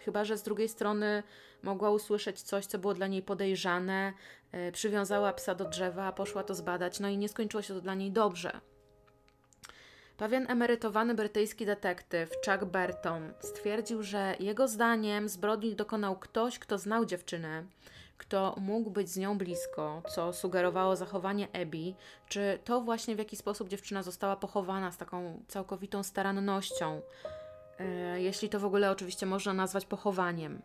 Chyba, 0.00 0.24
że 0.24 0.38
z 0.38 0.42
drugiej 0.42 0.68
strony 0.68 1.22
mogła 1.62 1.90
usłyszeć 1.90 2.42
coś, 2.42 2.66
co 2.66 2.78
było 2.78 2.94
dla 2.94 3.06
niej 3.06 3.22
podejrzane, 3.22 4.12
e, 4.52 4.72
przywiązała 4.72 5.32
psa 5.32 5.54
do 5.54 5.64
drzewa, 5.64 6.12
poszła 6.12 6.42
to 6.42 6.54
zbadać, 6.54 7.00
no 7.00 7.08
i 7.08 7.18
nie 7.18 7.28
skończyło 7.28 7.62
się 7.62 7.74
to 7.74 7.80
dla 7.80 7.94
niej 7.94 8.10
dobrze. 8.10 8.60
Pewien 10.20 10.50
emerytowany 10.50 11.14
brytyjski 11.14 11.66
detektyw 11.66 12.30
Chuck 12.30 12.64
Burton 12.64 13.32
stwierdził, 13.40 14.02
że 14.02 14.34
jego 14.40 14.68
zdaniem 14.68 15.28
zbrodni 15.28 15.76
dokonał 15.76 16.16
ktoś, 16.16 16.58
kto 16.58 16.78
znał 16.78 17.04
dziewczynę, 17.04 17.64
kto 18.18 18.54
mógł 18.60 18.90
być 18.90 19.08
z 19.08 19.16
nią 19.16 19.38
blisko, 19.38 20.02
co 20.14 20.32
sugerowało 20.32 20.96
zachowanie 20.96 21.48
Abby, 21.62 21.94
czy 22.28 22.58
to 22.64 22.80
właśnie 22.80 23.16
w 23.16 23.18
jaki 23.18 23.36
sposób 23.36 23.68
dziewczyna 23.68 24.02
została 24.02 24.36
pochowana 24.36 24.92
z 24.92 24.96
taką 24.96 25.42
całkowitą 25.48 26.02
starannością, 26.02 27.00
e, 27.78 28.20
jeśli 28.20 28.48
to 28.48 28.60
w 28.60 28.64
ogóle 28.64 28.90
oczywiście 28.90 29.26
można 29.26 29.52
nazwać 29.52 29.86
pochowaniem. 29.86 30.62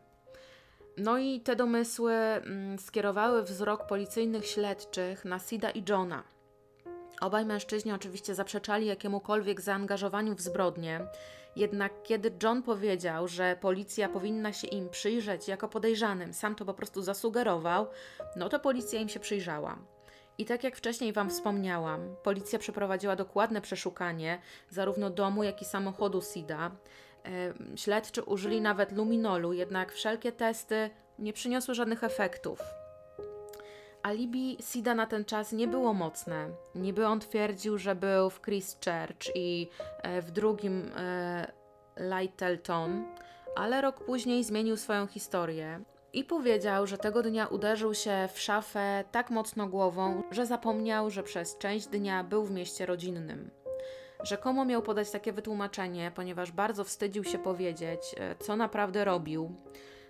No 0.97 1.17
i 1.17 1.41
te 1.41 1.55
domysły 1.55 2.13
mm, 2.13 2.79
skierowały 2.79 3.43
wzrok 3.43 3.87
policyjnych 3.87 4.45
śledczych 4.45 5.25
na 5.25 5.39
Sida 5.39 5.69
i 5.69 5.83
Johna– 5.89 6.23
Obaj 7.21 7.45
mężczyźni 7.45 7.91
oczywiście 7.91 8.36
zaprzeczali 8.36 8.86
jakiemukolwiek 8.86 9.62
zaangażowaniu 9.62 10.36
w 10.36 10.41
zbrodnię, 10.41 11.08
jednak 11.56 11.91
kiedy 12.04 12.32
John 12.43 12.63
powiedział, 12.63 13.28
że 13.28 13.58
policja 13.62 14.10
powinna 14.10 14.54
się 14.54 14.67
im 14.67 14.89
przyjrzeć 14.89 15.47
jako 15.47 15.67
podejrzanym, 15.67 16.34
sam 16.34 16.56
to 16.56 16.65
po 16.65 16.73
prostu 16.73 17.01
zasugerował, 17.01 17.88
no 18.36 18.49
to 18.49 18.60
policja 18.60 18.99
im 18.99 19.10
się 19.10 19.19
przyjrzała. 19.19 19.78
I 20.38 20.45
tak 20.45 20.63
jak 20.63 20.75
wcześniej 20.75 21.13
Wam 21.13 21.30
wspomniałam, 21.30 22.15
policja 22.23 22.60
przeprowadziła 22.60 23.15
dokładne 23.15 23.62
przeszukanie 23.62 24.41
zarówno 24.69 25.10
domu, 25.10 25.43
jak 25.43 25.62
i 25.62 25.65
samochodu 25.65 26.21
Sida. 26.21 26.71
Śledczy 27.75 28.23
użyli 28.23 28.62
nawet 28.62 28.91
luminolu, 28.91 29.54
jednak 29.54 29.91
wszelkie 29.91 30.32
testy 30.32 30.89
nie 31.19 31.34
przyniosły 31.34 31.75
żadnych 31.75 32.04
efektów. 32.04 32.60
Alibi 34.05 34.57
Sida 34.61 34.95
na 34.95 35.05
ten 35.05 35.25
czas 35.25 35.51
nie 35.51 35.67
było 35.67 35.93
mocne. 35.93 36.49
Niby 36.75 37.07
on 37.07 37.19
twierdził, 37.19 37.77
że 37.77 37.95
był 37.95 38.29
w 38.29 38.41
Christchurch 38.41 39.35
i 39.35 39.69
e, 40.01 40.21
w 40.21 40.31
drugim 40.31 40.91
e, 40.97 41.51
Littleton, 41.97 43.05
ale 43.55 43.81
rok 43.81 44.03
później 44.03 44.43
zmienił 44.43 44.77
swoją 44.77 45.07
historię 45.07 45.79
i 46.13 46.23
powiedział, 46.23 46.87
że 46.87 46.97
tego 46.97 47.23
dnia 47.23 47.47
uderzył 47.47 47.93
się 47.93 48.29
w 48.33 48.39
szafę 48.39 49.03
tak 49.11 49.29
mocno 49.29 49.67
głową, 49.67 50.23
że 50.31 50.45
zapomniał, 50.45 51.09
że 51.09 51.23
przez 51.23 51.57
część 51.57 51.87
dnia 51.87 52.23
był 52.23 52.43
w 52.43 52.51
mieście 52.51 52.85
rodzinnym. 52.85 53.49
Rzekomo 54.23 54.65
miał 54.65 54.81
podać 54.81 55.11
takie 55.11 55.33
wytłumaczenie, 55.33 56.11
ponieważ 56.15 56.51
bardzo 56.51 56.83
wstydził 56.83 57.23
się 57.23 57.39
powiedzieć, 57.39 58.15
e, 58.17 58.35
co 58.35 58.55
naprawdę 58.55 59.05
robił. 59.05 59.55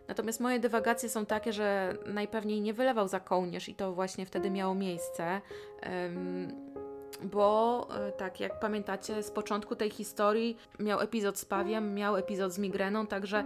Natomiast 0.07 0.39
moje 0.39 0.59
dywagacje 0.59 1.09
są 1.09 1.25
takie, 1.25 1.53
że 1.53 1.97
najpewniej 2.05 2.61
nie 2.61 2.73
wylewał 2.73 3.07
za 3.07 3.19
kołnierz 3.19 3.69
i 3.69 3.75
to 3.75 3.93
właśnie 3.93 4.25
wtedy 4.25 4.49
miało 4.49 4.75
miejsce. 4.75 5.41
bo 7.23 7.87
e, 7.95 8.11
tak 8.11 8.39
jak 8.39 8.59
pamiętacie, 8.59 9.23
z 9.23 9.31
początku 9.31 9.75
tej 9.75 9.89
historii 9.89 10.57
miał 10.79 10.99
epizod 10.99 11.37
z 11.37 11.45
pawiem, 11.45 11.95
miał 11.95 12.17
epizod 12.17 12.51
z 12.51 12.57
migreną, 12.59 13.07
także 13.07 13.43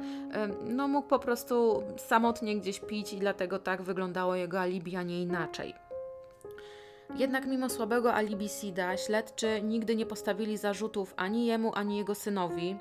no, 0.65 0.87
mógł 0.87 1.07
po 1.07 1.19
prostu 1.19 1.83
samotnie 1.97 2.57
gdzieś 2.59 2.79
pić 2.79 3.13
i 3.13 3.17
dlatego 3.17 3.59
tak 3.59 3.81
wyglądało 3.81 4.35
jego 4.35 4.59
alibi, 4.59 4.95
a 4.95 5.03
nie 5.03 5.21
inaczej. 5.21 5.73
Jednak 7.15 7.45
mimo 7.45 7.69
słabego 7.69 8.13
alibi 8.13 8.49
Sida, 8.49 8.97
śledczy 8.97 9.61
nigdy 9.61 9.95
nie 9.95 10.05
postawili 10.05 10.57
zarzutów 10.57 11.13
ani 11.17 11.45
jemu, 11.45 11.71
ani 11.75 11.97
jego 11.97 12.15
synowi 12.15 12.75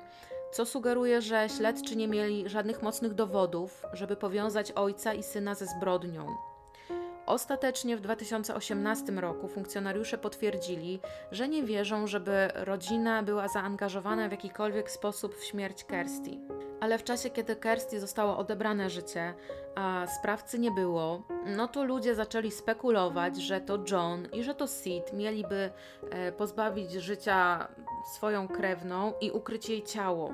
co 0.51 0.65
sugeruje, 0.65 1.21
że 1.21 1.49
śledczy 1.57 1.95
nie 1.95 2.07
mieli 2.07 2.49
żadnych 2.49 2.81
mocnych 2.81 3.13
dowodów, 3.13 3.85
żeby 3.93 4.15
powiązać 4.15 4.71
ojca 4.71 5.13
i 5.13 5.23
syna 5.23 5.55
ze 5.55 5.65
zbrodnią. 5.65 6.48
Ostatecznie 7.29 7.97
w 7.97 8.01
2018 8.01 9.11
roku 9.11 9.47
funkcjonariusze 9.47 10.17
potwierdzili, 10.17 10.99
że 11.31 11.47
nie 11.47 11.63
wierzą, 11.63 12.07
żeby 12.07 12.49
rodzina 12.55 13.23
była 13.23 13.47
zaangażowana 13.47 14.27
w 14.29 14.31
jakikolwiek 14.31 14.91
sposób 14.91 15.35
w 15.35 15.43
śmierć 15.43 15.85
Kirsty. 15.85 16.31
Ale 16.79 16.97
w 16.97 17.03
czasie, 17.03 17.29
kiedy 17.29 17.55
Kirsty 17.55 17.99
zostało 17.99 18.37
odebrane 18.37 18.89
życie, 18.89 19.33
a 19.75 20.07
sprawcy 20.19 20.59
nie 20.59 20.71
było, 20.71 21.23
no 21.45 21.67
to 21.67 21.83
ludzie 21.83 22.15
zaczęli 22.15 22.51
spekulować, 22.51 23.41
że 23.41 23.61
to 23.61 23.79
John 23.91 24.27
i 24.33 24.43
że 24.43 24.55
to 24.55 24.67
Sid 24.67 25.13
mieliby 25.13 25.71
e, 26.09 26.31
pozbawić 26.31 26.91
życia 26.91 27.67
swoją 28.15 28.47
krewną 28.47 29.13
i 29.21 29.31
ukryć 29.31 29.69
jej 29.69 29.83
ciało. 29.83 30.33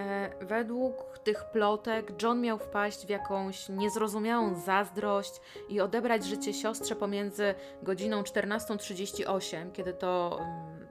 E, 0.00 0.30
według 0.40 1.18
tych 1.18 1.44
plotek 1.44 2.22
John 2.22 2.40
miał 2.40 2.58
wpaść 2.58 3.06
w 3.06 3.08
jakąś 3.08 3.68
niezrozumiałą 3.68 4.54
zazdrość 4.54 5.40
i 5.68 5.80
odebrać 5.80 6.24
życie 6.24 6.54
siostrze 6.54 6.96
pomiędzy 6.96 7.54
godziną 7.82 8.22
14.38, 8.22 9.72
kiedy 9.72 9.92
to 9.92 10.38
um, 10.40 10.86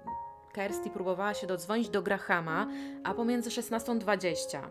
Kirsty 0.55 0.89
próbowała 0.89 1.33
się 1.33 1.47
dodzwonić 1.47 1.89
do 1.89 2.01
Grahama, 2.01 2.67
a 3.03 3.13
pomiędzy 3.13 3.49
16.20. 3.49 4.61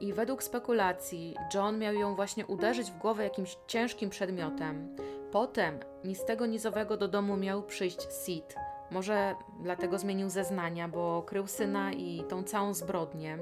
I 0.00 0.12
według 0.12 0.42
spekulacji 0.42 1.36
John 1.54 1.78
miał 1.78 1.94
ją 1.94 2.14
właśnie 2.14 2.46
uderzyć 2.46 2.90
w 2.90 2.98
głowę 2.98 3.24
jakimś 3.24 3.56
ciężkim 3.66 4.10
przedmiotem. 4.10 4.96
Potem 5.32 5.80
ni 6.04 6.14
z 6.14 6.24
tego 6.24 6.46
nizowego 6.46 6.96
do 6.96 7.08
domu 7.08 7.36
miał 7.36 7.62
przyjść 7.62 8.12
Sid. 8.12 8.54
Może 8.90 9.34
dlatego 9.60 9.98
zmienił 9.98 10.30
zeznania, 10.30 10.88
bo 10.88 11.22
krył 11.22 11.46
syna 11.46 11.92
i 11.92 12.24
tą 12.28 12.42
całą 12.42 12.74
zbrodnię. 12.74 13.38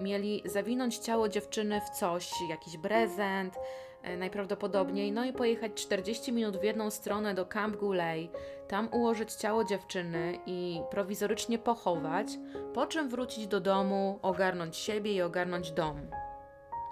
Mieli 0.00 0.42
zawinąć 0.44 0.98
ciało 0.98 1.28
dziewczyny 1.28 1.80
w 1.80 1.90
coś, 1.90 2.30
jakiś 2.48 2.76
prezent, 2.76 3.58
e, 4.02 4.16
najprawdopodobniej, 4.16 5.12
no 5.12 5.24
i 5.24 5.32
pojechać 5.32 5.72
40 5.74 6.32
minut 6.32 6.56
w 6.56 6.62
jedną 6.62 6.90
stronę 6.90 7.34
do 7.34 7.46
Camp 7.46 7.76
Guley, 7.76 8.30
tam 8.68 8.88
ułożyć 8.92 9.32
ciało 9.32 9.64
dziewczyny 9.64 10.38
i 10.46 10.80
prowizorycznie 10.90 11.58
pochować, 11.58 12.28
po 12.74 12.86
czym 12.86 13.08
wrócić 13.08 13.46
do 13.46 13.60
domu, 13.60 14.18
ogarnąć 14.22 14.76
siebie 14.76 15.12
i 15.12 15.22
ogarnąć 15.22 15.70
dom. 15.70 16.00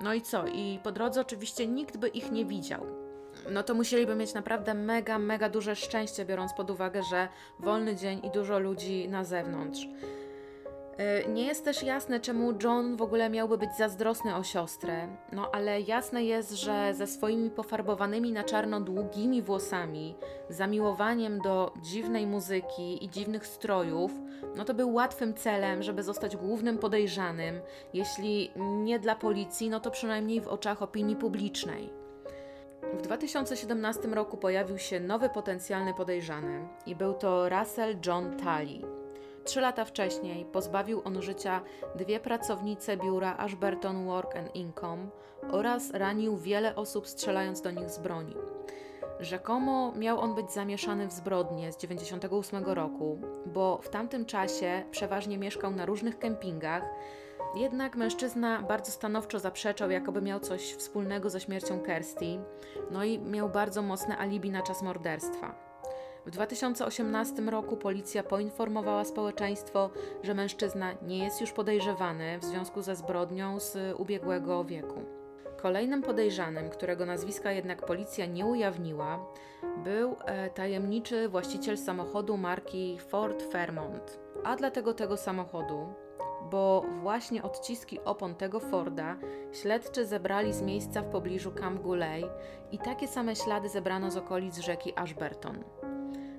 No 0.02 0.14
i 0.14 0.22
co? 0.22 0.46
I 0.46 0.80
po 0.82 0.92
drodze 0.92 1.20
oczywiście 1.20 1.66
nikt 1.66 1.96
by 1.96 2.08
ich 2.08 2.32
nie 2.32 2.44
widział. 2.44 3.01
No 3.50 3.62
to 3.62 3.74
musieliby 3.74 4.14
mieć 4.14 4.34
naprawdę 4.34 4.74
mega, 4.74 5.18
mega 5.18 5.48
duże 5.48 5.76
szczęście, 5.76 6.24
biorąc 6.24 6.52
pod 6.52 6.70
uwagę, 6.70 7.02
że 7.02 7.28
wolny 7.60 7.96
dzień 7.96 8.20
i 8.24 8.30
dużo 8.30 8.58
ludzi 8.58 9.08
na 9.08 9.24
zewnątrz. 9.24 9.88
E, 10.96 11.28
nie 11.28 11.46
jest 11.46 11.64
też 11.64 11.82
jasne, 11.82 12.20
czemu 12.20 12.52
John 12.62 12.96
w 12.96 13.02
ogóle 13.02 13.30
miałby 13.30 13.58
być 13.58 13.70
zazdrosny 13.78 14.36
o 14.36 14.42
siostrę, 14.42 15.08
no 15.32 15.50
ale 15.52 15.80
jasne 15.80 16.24
jest, 16.24 16.52
że 16.52 16.94
ze 16.94 17.06
swoimi 17.06 17.50
pofarbowanymi 17.50 18.32
na 18.32 18.44
czarno 18.44 18.80
długimi 18.80 19.42
włosami, 19.42 20.14
zamiłowaniem 20.48 21.40
do 21.40 21.74
dziwnej 21.82 22.26
muzyki 22.26 23.04
i 23.04 23.10
dziwnych 23.10 23.46
strojów, 23.46 24.12
no 24.56 24.64
to 24.64 24.74
był 24.74 24.94
łatwym 24.94 25.34
celem, 25.34 25.82
żeby 25.82 26.02
zostać 26.02 26.36
głównym 26.36 26.78
podejrzanym, 26.78 27.60
jeśli 27.94 28.50
nie 28.56 28.98
dla 28.98 29.16
policji, 29.16 29.70
no 29.70 29.80
to 29.80 29.90
przynajmniej 29.90 30.40
w 30.40 30.48
oczach 30.48 30.82
opinii 30.82 31.16
publicznej. 31.16 32.01
W 32.92 33.02
2017 33.02 34.08
roku 34.08 34.36
pojawił 34.36 34.78
się 34.78 35.00
nowy 35.00 35.28
potencjalny 35.28 35.94
podejrzany 35.94 36.68
i 36.86 36.94
był 36.96 37.14
to 37.14 37.48
Russell 37.48 37.96
John 38.06 38.36
Tully. 38.36 38.88
Trzy 39.44 39.60
lata 39.60 39.84
wcześniej 39.84 40.44
pozbawił 40.44 41.02
on 41.04 41.22
życia 41.22 41.60
dwie 41.94 42.20
pracownice 42.20 42.96
biura 42.96 43.36
Ashburton 43.36 44.06
Work 44.06 44.36
and 44.36 44.56
Income 44.56 45.06
oraz 45.50 45.90
ranił 45.90 46.36
wiele 46.36 46.76
osób 46.76 47.08
strzelając 47.08 47.60
do 47.60 47.70
nich 47.70 47.90
z 47.90 47.98
broni. 47.98 48.34
Rzekomo 49.20 49.92
miał 49.96 50.20
on 50.20 50.34
być 50.34 50.52
zamieszany 50.52 51.06
w 51.06 51.12
zbrodnie 51.12 51.72
z 51.72 51.76
98 51.76 52.64
roku, 52.64 53.18
bo 53.46 53.78
w 53.82 53.88
tamtym 53.88 54.26
czasie 54.26 54.82
przeważnie 54.90 55.38
mieszkał 55.38 55.70
na 55.70 55.86
różnych 55.86 56.18
kempingach, 56.18 56.82
jednak 57.54 57.96
mężczyzna 57.96 58.62
bardzo 58.62 58.92
stanowczo 58.92 59.38
zaprzeczał, 59.38 59.90
jakoby 59.90 60.22
miał 60.22 60.40
coś 60.40 60.74
wspólnego 60.74 61.30
ze 61.30 61.40
śmiercią 61.40 61.80
Kirsty, 61.80 62.38
no 62.90 63.04
i 63.04 63.18
miał 63.18 63.48
bardzo 63.48 63.82
mocne 63.82 64.18
alibi 64.18 64.50
na 64.50 64.62
czas 64.62 64.82
morderstwa. 64.82 65.72
W 66.26 66.30
2018 66.30 67.42
roku 67.42 67.76
policja 67.76 68.22
poinformowała 68.22 69.04
społeczeństwo, 69.04 69.90
że 70.22 70.34
mężczyzna 70.34 70.92
nie 71.02 71.24
jest 71.24 71.40
już 71.40 71.52
podejrzewany 71.52 72.38
w 72.38 72.44
związku 72.44 72.82
ze 72.82 72.96
zbrodnią 72.96 73.60
z 73.60 74.00
ubiegłego 74.00 74.64
wieku. 74.64 75.00
Kolejnym 75.62 76.02
podejrzanym, 76.02 76.70
którego 76.70 77.06
nazwiska 77.06 77.52
jednak 77.52 77.86
policja 77.86 78.26
nie 78.26 78.46
ujawniła, 78.46 79.26
był 79.84 80.16
e, 80.24 80.50
tajemniczy 80.50 81.28
właściciel 81.28 81.78
samochodu 81.78 82.36
marki 82.36 82.98
Ford 82.98 83.42
Fairmont. 83.52 84.20
A 84.44 84.56
dlatego 84.56 84.94
tego 84.94 85.16
samochodu, 85.16 85.94
bo 86.52 86.84
właśnie 87.02 87.42
odciski 87.42 88.00
opon 88.04 88.34
tego 88.34 88.60
Forda 88.60 89.16
śledczy 89.52 90.06
zebrali 90.06 90.52
z 90.52 90.62
miejsca 90.62 91.02
w 91.02 91.10
pobliżu 91.10 91.52
Camp 91.52 91.82
Guley 91.82 92.24
i 92.72 92.78
takie 92.78 93.08
same 93.08 93.36
ślady 93.36 93.68
zebrano 93.68 94.10
z 94.10 94.16
okolic 94.16 94.58
rzeki 94.58 94.92
Ashburton. 94.96 95.64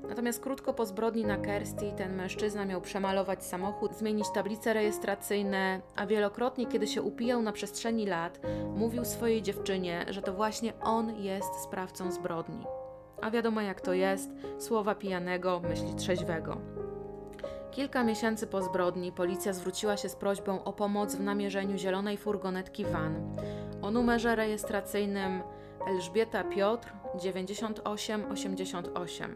Natomiast 0.09 0.43
krótko 0.43 0.73
po 0.73 0.85
zbrodni 0.85 1.25
na 1.25 1.37
Kirsty 1.37 1.91
ten 1.97 2.15
mężczyzna 2.15 2.65
miał 2.65 2.81
przemalować 2.81 3.43
samochód, 3.45 3.93
zmienić 3.93 4.25
tablice 4.33 4.73
rejestracyjne, 4.73 5.81
a 5.95 6.05
wielokrotnie, 6.05 6.65
kiedy 6.65 6.87
się 6.87 7.01
upijał 7.01 7.41
na 7.41 7.51
przestrzeni 7.51 8.05
lat, 8.05 8.39
mówił 8.75 9.05
swojej 9.05 9.41
dziewczynie, 9.41 10.05
że 10.09 10.21
to 10.21 10.33
właśnie 10.33 10.73
on 10.81 11.15
jest 11.15 11.55
sprawcą 11.63 12.11
zbrodni. 12.11 12.65
A 13.21 13.31
wiadomo 13.31 13.61
jak 13.61 13.81
to 13.81 13.93
jest, 13.93 14.29
słowa 14.57 14.95
pijanego, 14.95 15.59
myśli 15.59 15.95
trzeźwego. 15.95 16.82
Kilka 17.75 18.03
miesięcy 18.03 18.47
po 18.47 18.61
zbrodni 18.61 19.11
policja 19.11 19.53
zwróciła 19.53 19.97
się 19.97 20.09
z 20.09 20.15
prośbą 20.15 20.63
o 20.63 20.73
pomoc 20.73 21.15
w 21.15 21.21
namierzeniu 21.21 21.77
zielonej 21.77 22.17
furgonetki 22.17 22.85
van 22.85 23.35
o 23.81 23.91
numerze 23.91 24.35
rejestracyjnym 24.35 25.41
Elżbieta 25.87 26.43
Piotr 26.43 26.93
9888. 27.15 29.35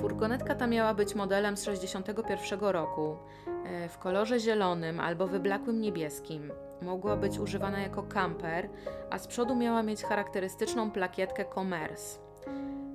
Furgonetka 0.00 0.54
ta 0.54 0.66
miała 0.66 0.94
być 0.94 1.14
modelem 1.14 1.56
z 1.56 1.64
61 1.64 2.60
roku, 2.60 3.16
e, 3.64 3.88
w 3.88 3.98
kolorze 3.98 4.40
zielonym 4.40 5.00
albo 5.00 5.26
wyblakłym 5.26 5.80
niebieskim. 5.80 6.52
Mogła 6.82 7.16
być 7.16 7.38
używana 7.38 7.80
jako 7.80 8.02
camper, 8.02 8.68
a 9.10 9.18
z 9.18 9.26
przodu 9.26 9.56
miała 9.56 9.82
mieć 9.82 10.02
charakterystyczną 10.02 10.90
plakietkę 10.90 11.44
Commerce. 11.54 12.18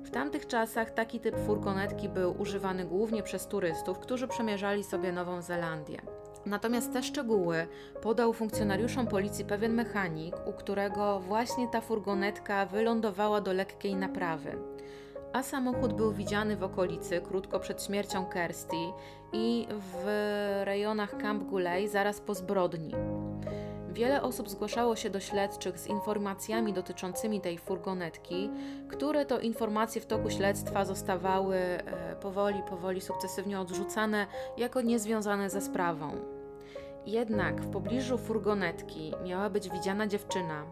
W 0.04 0.10
tamtych 0.10 0.46
czasach 0.46 0.90
taki 0.90 1.20
typ 1.20 1.36
furgonetki 1.46 2.08
był 2.08 2.40
używany 2.40 2.84
głównie 2.84 3.22
przez 3.22 3.46
turystów, 3.46 3.98
którzy 3.98 4.28
przemierzali 4.28 4.84
sobie 4.84 5.12
Nową 5.12 5.42
Zelandię. 5.42 6.00
Natomiast 6.46 6.92
te 6.92 7.02
szczegóły 7.02 7.66
podał 8.02 8.32
funkcjonariuszom 8.32 9.06
policji 9.06 9.44
pewien 9.44 9.74
mechanik, 9.74 10.36
u 10.46 10.52
którego 10.52 11.20
właśnie 11.20 11.68
ta 11.68 11.80
furgonetka 11.80 12.66
wylądowała 12.66 13.40
do 13.40 13.52
lekkiej 13.52 13.96
naprawy 13.96 14.58
a 15.32 15.42
samochód 15.42 15.92
był 15.92 16.12
widziany 16.12 16.56
w 16.56 16.62
okolicy 16.62 17.20
krótko 17.20 17.60
przed 17.60 17.84
śmiercią 17.84 18.26
Kirsty 18.26 18.76
i 19.32 19.66
w 19.70 20.06
rejonach 20.64 21.16
Camp 21.16 21.44
Guley 21.44 21.88
zaraz 21.88 22.20
po 22.20 22.34
zbrodni. 22.34 22.94
Wiele 23.92 24.22
osób 24.22 24.50
zgłaszało 24.50 24.96
się 24.96 25.10
do 25.10 25.20
śledczych 25.20 25.78
z 25.78 25.86
informacjami 25.86 26.72
dotyczącymi 26.72 27.40
tej 27.40 27.58
furgonetki, 27.58 28.50
które 28.88 29.26
to 29.26 29.40
informacje 29.40 30.00
w 30.00 30.06
toku 30.06 30.30
śledztwa 30.30 30.84
zostawały 30.84 31.56
e, 31.56 32.16
powoli, 32.20 32.62
powoli, 32.70 33.00
sukcesywnie 33.00 33.60
odrzucane 33.60 34.26
jako 34.56 34.80
niezwiązane 34.80 35.50
ze 35.50 35.60
sprawą. 35.60 36.12
Jednak 37.06 37.60
w 37.60 37.70
pobliżu 37.70 38.18
furgonetki 38.18 39.12
miała 39.24 39.50
być 39.50 39.70
widziana 39.70 40.06
dziewczyna, 40.06 40.64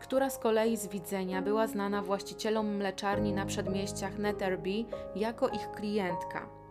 która 0.00 0.30
z 0.30 0.38
kolei 0.38 0.76
z 0.76 0.86
widzenia 0.88 1.42
była 1.42 1.66
znana 1.66 2.02
właścicielom 2.02 2.76
mleczarni 2.76 3.32
na 3.32 3.46
przedmieściach 3.46 4.18
Netherby 4.18 4.84
jako 5.16 5.48
ich 5.48 5.70
klientka. 5.70 6.61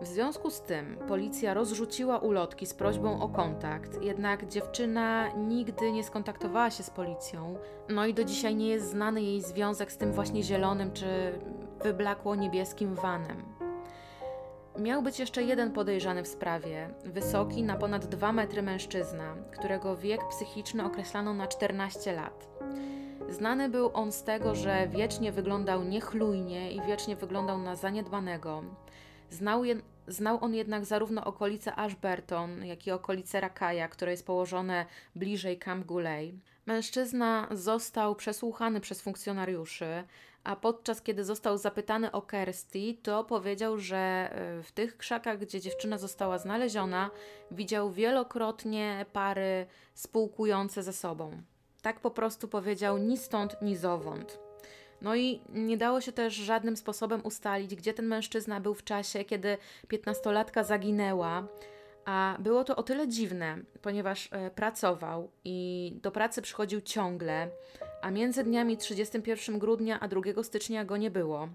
W 0.00 0.06
związku 0.06 0.50
z 0.50 0.60
tym 0.60 0.96
policja 1.08 1.54
rozrzuciła 1.54 2.18
ulotki 2.18 2.66
z 2.66 2.74
prośbą 2.74 3.22
o 3.22 3.28
kontakt, 3.28 4.02
jednak 4.02 4.48
dziewczyna 4.48 5.28
nigdy 5.28 5.92
nie 5.92 6.04
skontaktowała 6.04 6.70
się 6.70 6.82
z 6.82 6.90
policją, 6.90 7.58
no 7.88 8.06
i 8.06 8.14
do 8.14 8.24
dzisiaj 8.24 8.56
nie 8.56 8.68
jest 8.68 8.90
znany 8.90 9.22
jej 9.22 9.42
związek 9.42 9.92
z 9.92 9.96
tym 9.96 10.12
właśnie 10.12 10.42
zielonym 10.42 10.92
czy 10.92 11.38
wyblakło 11.82 12.34
niebieskim 12.34 12.94
vanem. 12.94 13.42
Miał 14.78 15.02
być 15.02 15.18
jeszcze 15.18 15.42
jeden 15.42 15.72
podejrzany 15.72 16.22
w 16.22 16.28
sprawie, 16.28 16.90
wysoki 17.04 17.62
na 17.62 17.76
ponad 17.76 18.06
2 18.06 18.32
metry 18.32 18.62
mężczyzna, 18.62 19.34
którego 19.58 19.96
wiek 19.96 20.28
psychiczny 20.28 20.84
określano 20.84 21.34
na 21.34 21.46
14 21.46 22.12
lat. 22.12 22.48
Znany 23.28 23.68
był 23.68 23.90
on 23.94 24.12
z 24.12 24.22
tego, 24.22 24.54
że 24.54 24.88
wiecznie 24.88 25.32
wyglądał 25.32 25.84
niechlujnie 25.84 26.72
i 26.72 26.80
wiecznie 26.80 27.16
wyglądał 27.16 27.58
na 27.58 27.76
zaniedbanego. 27.76 28.62
Znał, 29.30 29.64
znał 30.08 30.38
on 30.44 30.54
jednak 30.54 30.84
zarówno 30.84 31.24
okolice 31.24 31.76
Ashburton, 31.76 32.64
jak 32.64 32.86
i 32.86 32.90
okolice 32.90 33.40
Rakaja, 33.40 33.88
które 33.88 34.10
jest 34.10 34.26
położone 34.26 34.86
bliżej 35.14 35.58
Camp 35.58 35.86
Guley. 35.86 36.38
Mężczyzna 36.66 37.48
został 37.50 38.14
przesłuchany 38.14 38.80
przez 38.80 39.02
funkcjonariuszy, 39.02 40.04
a 40.44 40.56
podczas 40.56 41.02
kiedy 41.02 41.24
został 41.24 41.58
zapytany 41.58 42.12
o 42.12 42.22
Kirsty, 42.22 42.96
to 43.02 43.24
powiedział, 43.24 43.78
że 43.78 44.30
y, 44.58 44.62
w 44.62 44.72
tych 44.72 44.96
krzakach, 44.96 45.38
gdzie 45.38 45.60
dziewczyna 45.60 45.98
została 45.98 46.38
znaleziona, 46.38 47.10
widział 47.50 47.90
wielokrotnie 47.90 49.06
pary 49.12 49.66
spółkujące 49.94 50.82
ze 50.82 50.92
sobą. 50.92 51.42
Tak 51.82 52.00
po 52.00 52.10
prostu 52.10 52.48
powiedział 52.48 52.98
ni 52.98 53.18
stąd, 53.18 53.62
ni 53.62 53.76
zowąd. 53.76 54.49
No 55.02 55.16
i 55.16 55.40
nie 55.48 55.76
dało 55.76 56.00
się 56.00 56.12
też 56.12 56.34
żadnym 56.34 56.76
sposobem 56.76 57.20
ustalić, 57.24 57.74
gdzie 57.74 57.94
ten 57.94 58.06
mężczyzna 58.06 58.60
był 58.60 58.74
w 58.74 58.84
czasie, 58.84 59.24
kiedy 59.24 59.58
piętnastolatka 59.88 60.64
zaginęła. 60.64 61.46
A 62.04 62.36
było 62.38 62.64
to 62.64 62.76
o 62.76 62.82
tyle 62.82 63.08
dziwne, 63.08 63.58
ponieważ 63.82 64.28
e, 64.32 64.50
pracował 64.50 65.30
i 65.44 65.92
do 66.02 66.10
pracy 66.10 66.42
przychodził 66.42 66.80
ciągle, 66.80 67.50
a 68.02 68.10
między 68.10 68.44
dniami 68.44 68.76
31 68.76 69.58
grudnia 69.58 70.00
a 70.00 70.08
2 70.08 70.42
stycznia 70.42 70.84
go 70.84 70.96
nie 70.96 71.10
było. 71.10 71.48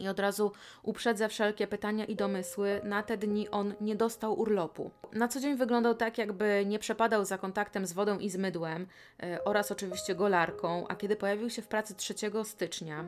I 0.00 0.08
od 0.08 0.20
razu 0.20 0.52
uprzedzę 0.82 1.28
wszelkie 1.28 1.66
pytania 1.66 2.04
i 2.04 2.16
domysły. 2.16 2.80
Na 2.84 3.02
te 3.02 3.16
dni 3.16 3.48
on 3.48 3.74
nie 3.80 3.96
dostał 3.96 4.40
urlopu. 4.40 4.90
Na 5.12 5.28
co 5.28 5.40
dzień 5.40 5.56
wyglądał 5.56 5.94
tak, 5.94 6.18
jakby 6.18 6.64
nie 6.66 6.78
przepadał 6.78 7.24
za 7.24 7.38
kontaktem 7.38 7.86
z 7.86 7.92
wodą 7.92 8.18
i 8.18 8.30
z 8.30 8.36
mydłem 8.36 8.86
e, 9.22 9.44
oraz 9.44 9.72
oczywiście 9.72 10.14
golarką, 10.14 10.88
a 10.88 10.96
kiedy 10.96 11.16
pojawił 11.16 11.50
się 11.50 11.62
w 11.62 11.68
pracy 11.68 11.94
3 11.94 12.14
stycznia, 12.44 13.04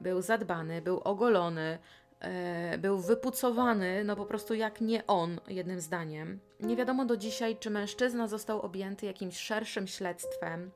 był 0.00 0.22
zadbany, 0.22 0.82
był 0.82 0.98
ogolony, 0.98 1.78
e, 2.20 2.78
był 2.78 2.98
wypucowany, 2.98 4.04
no 4.04 4.16
po 4.16 4.26
prostu 4.26 4.54
jak 4.54 4.80
nie 4.80 5.06
on, 5.06 5.40
jednym 5.48 5.80
zdaniem. 5.80 6.40
Nie 6.60 6.76
wiadomo 6.76 7.04
do 7.04 7.16
dzisiaj, 7.16 7.56
czy 7.56 7.70
mężczyzna 7.70 8.28
został 8.28 8.60
objęty 8.60 9.06
jakimś 9.06 9.38
szerszym 9.38 9.86
śledztwem. 9.86 10.70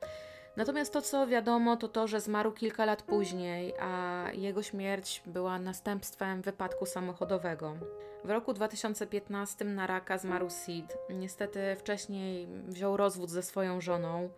Natomiast 0.61 0.93
to, 0.93 1.01
co 1.01 1.27
wiadomo, 1.27 1.77
to 1.77 1.87
to, 1.87 2.07
że 2.07 2.21
zmarł 2.21 2.51
kilka 2.51 2.85
lat 2.85 3.01
później, 3.01 3.73
a 3.79 4.25
jego 4.33 4.63
śmierć 4.63 5.23
była 5.25 5.59
następstwem 5.59 6.41
wypadku 6.41 6.85
samochodowego. 6.85 7.75
W 8.23 8.29
roku 8.29 8.53
2015 8.53 9.65
na 9.65 9.87
raka 9.87 10.17
zmarł 10.17 10.49
Sid. 10.49 10.97
Niestety 11.09 11.75
wcześniej 11.75 12.47
wziął 12.67 12.97
rozwód 12.97 13.29
ze 13.29 13.43
swoją 13.43 13.81
żoną. 13.81 14.29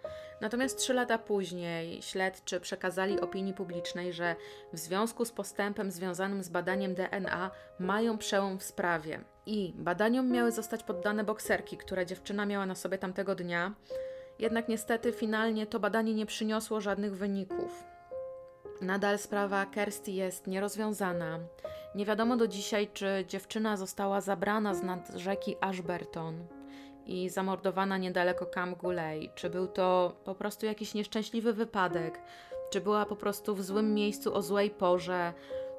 Natomiast 0.42 0.78
trzy 0.78 0.94
lata 0.94 1.18
później 1.18 2.02
śledczy 2.02 2.60
przekazali 2.60 3.22
opinii 3.22 3.54
publicznej, 3.54 4.14
że 4.14 4.36
w 4.74 4.78
związku 4.78 5.26
z 5.26 5.32
postępem 5.32 5.92
związanym 5.92 6.44
z 6.44 6.50
badaniem 6.50 6.96
DNA 6.96 7.52
mają 7.80 8.18
przełom 8.18 8.60
w 8.60 8.64
sprawie. 8.64 9.20
I 9.46 9.74
badaniom 9.76 10.32
miały 10.32 10.52
zostać 10.52 10.84
poddane 10.84 11.24
bokserki, 11.24 11.78
które 11.78 12.06
dziewczyna 12.06 12.46
miała 12.46 12.66
na 12.66 12.76
sobie 12.76 12.98
tamtego 12.98 13.36
dnia. 13.36 13.74
Jednak 14.40 14.70
niestety 14.70 15.12
finalnie 15.12 15.68
to 15.68 15.80
badanie 15.80 16.14
nie 16.14 16.26
przyniosło 16.26 16.82
żadnych 16.82 17.18
wyników. 17.18 17.84
Nadal 18.82 19.20
sprawa 19.20 19.66
Kirsty 19.66 20.12
jest 20.12 20.48
nierozwiązana. 20.48 21.40
Nie 21.96 22.06
wiadomo 22.06 22.38
do 22.38 22.48
dzisiaj, 22.48 22.88
czy 22.94 23.26
dziewczyna 23.28 23.78
została 23.78 24.22
zabrana 24.22 24.74
z 24.74 24.84
nad 24.84 25.12
rzeki 25.16 25.56
Ashburton 25.62 26.48
i 27.06 27.30
zamordowana 27.30 27.98
niedaleko 27.98 28.46
Cam 28.46 28.76
Guley, 28.76 29.30
czy 29.36 29.50
był 29.50 29.68
to 29.68 30.16
po 30.24 30.36
prostu 30.36 30.66
jakiś 30.66 30.94
nieszczęśliwy 30.94 31.54
wypadek, 31.54 32.20
czy 32.72 32.82
była 32.82 33.06
po 33.06 33.16
prostu 33.16 33.56
w 33.56 33.64
złym 33.64 33.94
miejscu 33.94 34.34
o 34.34 34.42
złej 34.42 34.70
porze, 34.70 35.34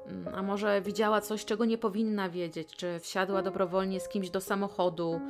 mm, 0.07 0.35
a 0.35 0.43
może 0.43 0.81
widziała 0.81 1.21
coś, 1.21 1.45
czego 1.45 1.65
nie 1.65 1.77
powinna 1.77 2.29
wiedzieć, 2.29 2.75
czy 2.75 2.99
wsiadła 2.99 3.41
dobrowolnie 3.41 3.99
z 3.99 4.09
kimś 4.09 4.29
do 4.29 4.41
samochodu. 4.41 5.21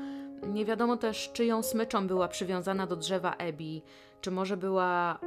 Nie 0.44 0.66
wiadomo 0.66 0.98
też, 0.98 1.32
czyją 1.34 1.64
smyczą 1.64 2.08
była 2.08 2.28
przywiązana 2.28 2.88
do 2.88 2.96
drzewa 2.96 3.38
Abby, 3.38 3.82
czy 4.22 4.32
może 4.32 4.58
była 4.58 5.20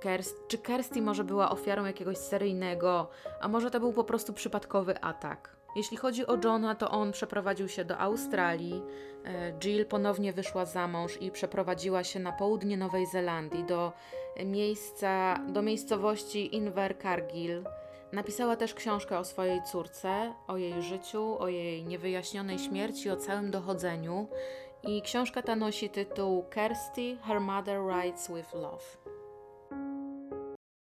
Kerst, 0.00 0.48
czy 0.48 0.58
Kirsty 0.58 1.02
może 1.02 1.24
była 1.24 1.50
ofiarą 1.50 1.84
jakiegoś 1.84 2.16
seryjnego, 2.16 3.08
a 3.40 3.48
może 3.48 3.70
to 3.70 3.80
był 3.80 3.92
po 3.92 4.04
prostu 4.04 4.32
przypadkowy 4.32 5.00
atak. 5.00 5.56
Jeśli 5.76 5.96
chodzi 5.96 6.26
o 6.26 6.36
Johna, 6.44 6.74
to 6.74 6.90
on 6.90 7.12
przeprowadził 7.12 7.68
się 7.68 7.84
do 7.84 7.98
Australii. 7.98 8.82
e, 9.24 9.52
Jill 9.52 9.86
ponownie 9.86 10.32
wyszła 10.32 10.64
za 10.64 10.88
mąż 10.88 11.22
i 11.22 11.30
przeprowadziła 11.30 12.04
się 12.04 12.20
na 12.20 12.32
południe 12.32 12.76
Nowej 12.76 13.06
Zelandii 13.06 13.64
do 13.64 13.92
miejsca, 14.44 15.40
do 15.48 15.62
miejscowości 15.62 16.56
Invercargill. 16.56 17.64
Napisała 18.14 18.56
też 18.56 18.74
książkę 18.74 19.18
o 19.18 19.24
swojej 19.24 19.62
córce, 19.62 20.34
o 20.46 20.56
jej 20.56 20.82
życiu, 20.82 21.38
o 21.38 21.48
jej 21.48 21.84
niewyjaśnionej 21.84 22.58
śmierci, 22.58 23.10
o 23.10 23.16
całym 23.16 23.50
dochodzeniu. 23.50 24.28
I 24.82 25.02
książka 25.02 25.42
ta 25.42 25.56
nosi 25.56 25.90
tytuł 25.90 26.44
Kirsty, 26.54 27.16
Her 27.26 27.40
Mother 27.40 27.80
Writes 27.82 28.28
with 28.28 28.54
Love. 28.54 28.84